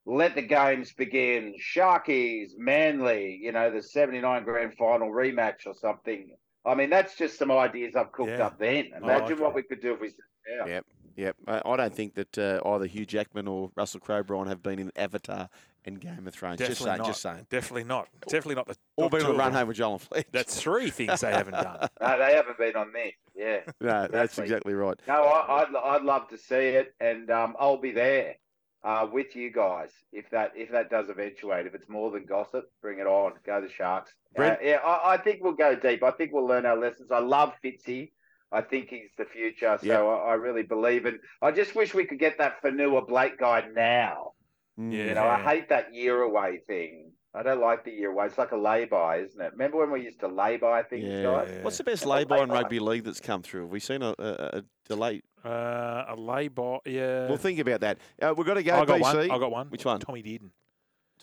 Let 0.05 0.35
the 0.35 0.41
games 0.41 0.93
begin. 0.93 1.53
Sharkies, 1.61 2.51
Manly, 2.57 3.37
you 3.41 3.51
know, 3.51 3.69
the 3.71 3.81
79 3.83 4.43
grand 4.45 4.73
final 4.77 5.09
rematch 5.09 5.65
or 5.65 5.73
something. 5.73 6.35
I 6.65 6.75
mean, 6.75 6.89
that's 6.89 7.15
just 7.17 7.37
some 7.37 7.51
ideas 7.51 7.95
I've 7.97 8.11
cooked 8.13 8.31
Yeah. 8.31 8.47
up 8.47 8.59
then. 8.59 8.91
I 8.95 8.97
Imagine 8.99 9.29
like 9.37 9.39
what 9.39 9.53
we 9.55 9.63
could 9.63 9.81
do 9.81 9.93
if 9.93 9.99
we 9.99 10.09
sat 10.09 10.17
down. 10.59 10.67
Yep. 10.69 10.85
Yep. 11.15 11.35
I, 11.47 11.61
I 11.65 11.77
don't 11.77 11.93
think 11.93 12.15
that 12.15 12.37
uh, 12.37 12.61
either 12.65 12.85
Hugh 12.85 13.05
Jackman 13.05 13.47
or 13.47 13.71
Russell 13.75 13.99
Crowe 13.99 14.23
Bryan 14.23 14.47
have 14.47 14.63
been 14.63 14.79
in 14.79 14.91
Avatar 14.95 15.49
and 15.85 15.99
Game 15.99 16.27
of 16.27 16.33
Thrones. 16.33 16.59
just 16.59 16.81
saying. 16.81 16.97
not. 16.97 17.07
Just 17.07 17.21
saying. 17.21 17.47
Definitely 17.49 17.83
not. 17.83 18.07
Definitely 18.27 18.55
not 18.55 18.67
the. 18.67 18.77
Or 18.95 19.09
been 19.09 19.21
two 19.21 19.27
on 19.27 19.31
of 19.31 19.37
run 19.37 19.53
home 19.53 19.67
with 19.67 19.77
John 19.77 19.99
Fletch. 19.99 20.27
That's 20.31 20.59
three 20.59 20.89
things 20.89 21.21
they 21.21 21.31
haven't 21.31 21.53
done. 21.53 21.87
No, 22.01 22.17
they 22.17 22.35
haven't 22.35 22.57
been 22.57 22.75
on 22.75 22.91
this. 22.93 23.13
Yeah. 23.35 23.59
no, 23.81 24.07
that's 24.07 24.37
exactly. 24.37 24.43
exactly 24.43 24.73
right. 24.73 24.99
No, 25.07 25.23
I, 25.23 25.63
I'd, 25.63 25.75
I'd 25.75 26.01
love 26.03 26.27
to 26.29 26.37
see 26.37 26.55
it, 26.55 26.93
and 26.99 27.29
um, 27.29 27.55
I'll 27.59 27.77
be 27.77 27.91
there 27.91 28.35
uh, 28.83 29.07
with 29.11 29.35
you 29.35 29.51
guys 29.51 29.89
if 30.11 30.29
that 30.31 30.51
if 30.55 30.71
that 30.71 30.89
does 30.89 31.09
eventuate. 31.09 31.65
If 31.65 31.73
it's 31.75 31.89
more 31.89 32.11
than 32.11 32.25
gossip, 32.25 32.69
bring 32.81 32.99
it 32.99 33.07
on. 33.07 33.33
Go 33.45 33.61
the 33.61 33.69
Sharks. 33.69 34.13
Uh, 34.37 34.55
yeah, 34.61 34.77
I, 34.83 35.13
I 35.13 35.17
think 35.17 35.43
we'll 35.43 35.53
go 35.53 35.75
deep. 35.75 36.03
I 36.03 36.11
think 36.11 36.33
we'll 36.33 36.47
learn 36.47 36.65
our 36.65 36.77
lessons. 36.77 37.11
I 37.11 37.19
love 37.19 37.53
Fitzy. 37.63 38.11
I 38.53 38.61
think 38.61 38.89
he's 38.89 39.09
the 39.17 39.25
future, 39.25 39.77
so 39.81 39.85
Yeah. 39.87 39.99
I, 39.99 40.31
I 40.31 40.33
really 40.35 40.63
believe 40.63 41.05
in. 41.05 41.19
I 41.41 41.51
just 41.51 41.75
wish 41.75 41.93
we 41.93 42.05
could 42.05 42.19
get 42.19 42.37
that 42.37 42.61
Fonua 42.61 43.07
Blake 43.07 43.37
guy 43.39 43.65
now. 43.73 44.33
Mm. 44.79 44.93
Yeah. 44.93 45.05
You 45.05 45.13
know, 45.15 45.23
I 45.27 45.39
hate 45.41 45.69
that 45.69 45.93
year 45.93 46.21
away 46.21 46.59
thing. 46.67 47.11
I 47.35 47.41
don't 47.41 47.59
like 47.61 47.83
the 47.83 47.91
year 47.91 48.11
away. 48.11 48.27
It's 48.27 48.37
like 48.37 48.51
a 48.51 48.57
lay-by, 48.57 49.17
isn't 49.21 49.41
it? 49.41 49.51
Remember 49.53 49.77
when 49.79 49.89
we 49.89 50.01
used 50.03 50.19
to 50.19 50.27
lay-by 50.27 50.83
things, 50.83 51.05
Yeah. 51.05 51.23
guys? 51.23 51.59
What's 51.63 51.79
the 51.79 51.83
best 51.83 52.03
Yeah, 52.05 52.11
lay-by 52.13 52.35
in 52.37 52.49
lay-by. 52.49 52.61
rugby 52.61 52.79
league 52.79 53.03
that's 53.05 53.19
come 53.19 53.41
through? 53.41 53.61
Have 53.63 53.71
we 53.71 53.79
seen 53.79 54.03
a, 54.03 54.13
a, 54.19 54.57
a 54.59 54.63
delay? 54.87 55.23
Uh, 55.43 56.05
a 56.09 56.15
lay-by, 56.15 56.77
yeah. 56.85 57.27
Well, 57.27 57.37
think 57.37 57.57
about 57.59 57.81
that. 57.81 57.97
Uh, 58.21 58.35
we've 58.37 58.45
got 58.45 58.53
to 58.53 58.63
go, 58.63 58.75
I 58.75 58.85
got 58.85 58.99
BC. 58.99 59.01
one. 59.01 59.31
I 59.31 59.37
got 59.39 59.51
one. 59.51 59.67
Which 59.69 59.83
one? 59.83 59.99
Tommy 59.99 60.21
Dearden. 60.21 60.51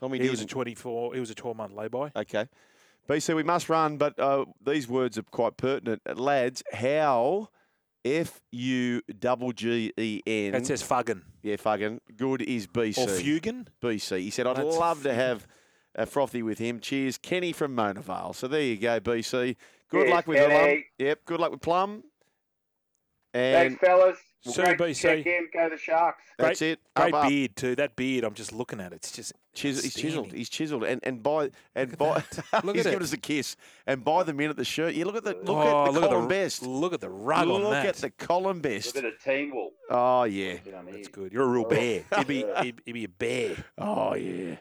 Tommy 0.01 0.19
He 0.19 0.29
was 0.31 0.41
a 0.41 0.47
24. 0.47 1.15
He 1.15 1.21
was 1.21 1.31
a 1.31 1.35
12-month 1.35 1.75
lay-by. 1.75 2.11
Okay. 2.17 2.47
BC, 3.09 3.35
we 3.35 3.43
must 3.43 3.69
run, 3.69 3.97
but 3.97 4.19
uh, 4.19 4.45
these 4.65 4.89
words 4.89 5.19
are 5.19 5.23
quite 5.23 5.57
pertinent. 5.57 6.01
Uh, 6.09 6.15
Lads, 6.15 6.63
how 6.73 7.49
F 8.05 8.41
U 8.53 9.03
double 9.19 9.53
G 9.53 9.93
E 9.97 10.21
N. 10.27 10.53
That 10.53 10.67
says 10.67 10.83
Fuggin 10.83 11.23
Yeah, 11.43 11.57
fucking 11.57 12.01
good 12.17 12.43
is 12.43 12.67
BC. 12.67 12.99
or 12.99 13.07
Fugan. 13.09 13.67
BC. 13.83 14.21
He 14.21 14.31
said, 14.31 14.47
I'd 14.47 14.57
That's 14.57 14.77
love 14.77 15.03
to 15.03 15.13
have 15.27 15.47
a 15.97 16.07
frothy 16.07 16.43
with 16.43 16.59
him. 16.59 16.79
Cheers. 16.81 17.19
Kenny 17.19 17.53
from 17.53 17.75
Mona 17.75 18.01
Vale. 18.01 18.33
So 18.33 18.47
there 18.47 18.63
you 18.63 18.77
go, 18.77 19.01
BC. 19.01 19.57
Good 19.89 20.03
Cheers, 20.05 20.11
luck 20.11 20.27
with 20.29 20.39
Plum. 20.49 20.85
Yep, 20.99 21.25
good 21.25 21.41
luck 21.41 21.51
with 21.51 21.61
Plum. 21.61 22.05
And 23.35 23.77
Thanks, 23.77 23.81
fellas. 23.87 24.17
So 24.43 24.63
Great 24.65 24.79
to 24.79 24.85
BC. 24.85 25.01
check 25.03 25.27
in. 25.27 25.49
Go 25.53 25.69
the 25.69 25.77
Sharks. 25.77 26.23
that's 26.39 26.63
it. 26.63 26.81
Great 26.97 27.13
up, 27.13 27.25
up. 27.25 27.29
beard 27.29 27.57
too. 27.57 27.77
That 27.77 27.95
beard, 27.95 28.25
I'm 28.25 28.33
just 28.33 28.53
looking 28.53 28.81
at 28.81 28.93
it. 28.93 28.97
It's 28.97 29.13
just 29.13 29.33
Chis- 29.53 29.83
he's 29.83 29.95
chiseled. 29.95 30.33
He's 30.33 30.49
chiseled, 30.49 30.85
and 30.85 31.01
and 31.03 31.23
by 31.23 31.51
and 31.75 31.99
by 31.99 32.23
Look 32.65 32.77
he's 32.77 32.87
at 32.87 32.93
giving 32.93 33.01
it. 33.01 33.03
us 33.03 33.13
a 33.13 33.17
kiss. 33.19 33.57
And 33.87 34.03
by 34.05 34.23
the 34.23 34.33
minute 34.33 34.57
the 34.57 34.65
shirt, 34.65 34.95
you 34.95 35.05
look 35.05 35.17
at 35.17 35.25
the 35.25 35.35
look 35.35 35.49
oh, 35.49 35.83
at 35.83 35.87
the 35.87 35.93
look 36.01 36.09
column 36.11 36.23
at 36.25 36.29
the 36.29 36.35
best. 36.35 36.63
Look 36.63 36.95
at 36.95 37.01
the 37.01 37.11
rug 37.11 37.49
look 37.49 37.65
on 37.65 37.71
that. 37.73 37.87
at 37.87 37.97
the 37.97 38.11
column 38.11 38.61
best. 38.61 38.91
A 38.91 38.93
best. 38.93 39.03
bit 39.03 39.05
of 39.13 39.23
team 39.23 39.51
wool. 39.55 39.73
Oh 39.91 40.25
yeah. 40.25 40.57
That's 40.65 41.09
good. 41.09 41.33
You're 41.33 41.43
a 41.45 41.49
real 41.49 41.65
Oh. 41.67 41.69
bear. 41.69 42.05
He'd 42.17 42.27
be, 42.27 42.45
he'd, 42.63 42.81
he'd 42.87 42.93
be 42.93 43.05
a 43.05 43.09
bear. 43.09 43.57
Oh 43.77 44.15
yeah. 44.15 44.57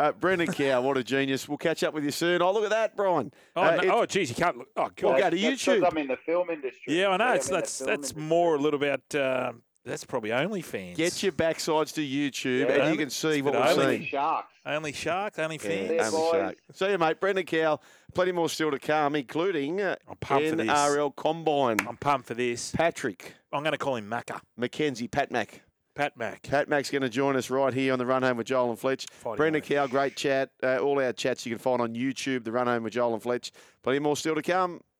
Uh, 0.00 0.12
Brendan 0.12 0.50
Cow, 0.52 0.80
what 0.80 0.96
a 0.96 1.04
genius. 1.04 1.46
We'll 1.46 1.58
catch 1.58 1.82
up 1.84 1.92
with 1.92 2.04
you 2.04 2.10
soon. 2.10 2.40
Oh, 2.40 2.52
look 2.52 2.64
at 2.64 2.70
that, 2.70 2.96
Brian. 2.96 3.30
Oh, 3.54 3.62
Uh, 3.62 3.76
no, 3.82 3.98
oh, 4.00 4.06
geez, 4.06 4.30
you 4.30 4.34
can't 4.34 4.56
look. 4.56 4.68
Oh, 4.76 4.82
Well, 5.02 5.12
God. 5.12 5.18
go 5.20 5.30
to 5.30 5.36
YouTube. 5.36 5.86
I'm 5.86 5.98
in 5.98 6.08
the 6.08 6.16
film 6.16 6.48
industry. 6.48 6.98
Yeah, 6.98 7.08
I 7.10 7.16
know. 7.18 7.32
It's 7.34 7.48
that's 7.48 7.78
that's 7.80 7.90
industry. 8.12 8.22
more 8.22 8.54
a 8.54 8.58
little 8.58 8.80
bit. 8.80 9.14
Uh, 9.14 9.52
That's 9.84 10.04
probably 10.04 10.28
OnlyFans. 10.30 10.94
Get 10.94 11.22
your 11.22 11.32
backsides 11.32 11.94
to 11.94 12.02
YouTube 12.02 12.68
Yeah, 12.68 12.82
and 12.84 12.92
you 12.94 12.98
can 12.98 13.08
see 13.10 13.40
what 13.42 13.54
a 13.54 13.58
bit 13.60 13.68
we've 13.76 13.78
only 13.84 13.98
seen. 14.00 14.06
Sharks. 14.08 14.54
only 14.66 14.92
Sharks, 14.92 15.38
only 15.38 15.56
Yeah, 15.56 15.62
fans. 15.62 15.90
Yeah, 15.90 16.06
only 16.06 16.10
boys. 16.10 16.30
shark. 16.32 16.56
See 16.74 16.90
you, 16.90 16.98
mate. 16.98 17.20
Brendan 17.20 17.46
Cowell. 17.46 17.82
Plenty 18.14 18.32
more 18.32 18.48
still 18.50 18.70
to 18.70 18.78
come, 18.78 19.16
including 19.16 19.80
uh, 19.80 19.96
I'm 20.08 20.16
pumped 20.16 20.50
for 20.50 20.56
this. 20.56 20.68
NRL 20.68 21.14
Combine. 21.16 21.78
I'm 21.88 21.96
pumped 21.96 22.26
for 22.28 22.34
this. 22.34 22.72
Patrick 22.72 23.34
I'm 23.52 23.62
going 23.62 23.72
to 23.72 23.78
call 23.78 23.96
him 23.96 24.08
Macca. 24.08 24.40
Mackenzie, 24.56 25.08
Pat 25.08 25.30
Mac. 25.30 25.62
Pat 25.94 26.16
Mac. 26.16 26.42
Pat 26.42 26.68
Mac's 26.68 26.90
going 26.90 27.02
to 27.02 27.08
join 27.08 27.36
us 27.36 27.50
right 27.50 27.74
here 27.74 27.92
on 27.92 27.98
the 27.98 28.06
Run 28.06 28.22
Home 28.22 28.36
with 28.36 28.46
Joel 28.46 28.70
and 28.70 28.78
Fletch. 28.78 29.06
Fighting 29.10 29.36
Brendan 29.36 29.62
Irish. 29.62 29.68
Cow, 29.68 29.86
great 29.86 30.16
chat. 30.16 30.50
Uh, 30.62 30.78
all 30.78 31.00
our 31.00 31.12
chats 31.12 31.44
you 31.44 31.50
can 31.50 31.58
find 31.58 31.80
on 31.82 31.94
YouTube, 31.94 32.44
the 32.44 32.52
Run 32.52 32.66
Home 32.66 32.84
with 32.84 32.92
Joel 32.92 33.14
and 33.14 33.22
Fletch. 33.22 33.52
Plenty 33.82 33.98
more 33.98 34.16
still 34.16 34.34
to 34.34 34.42
come. 34.42 34.80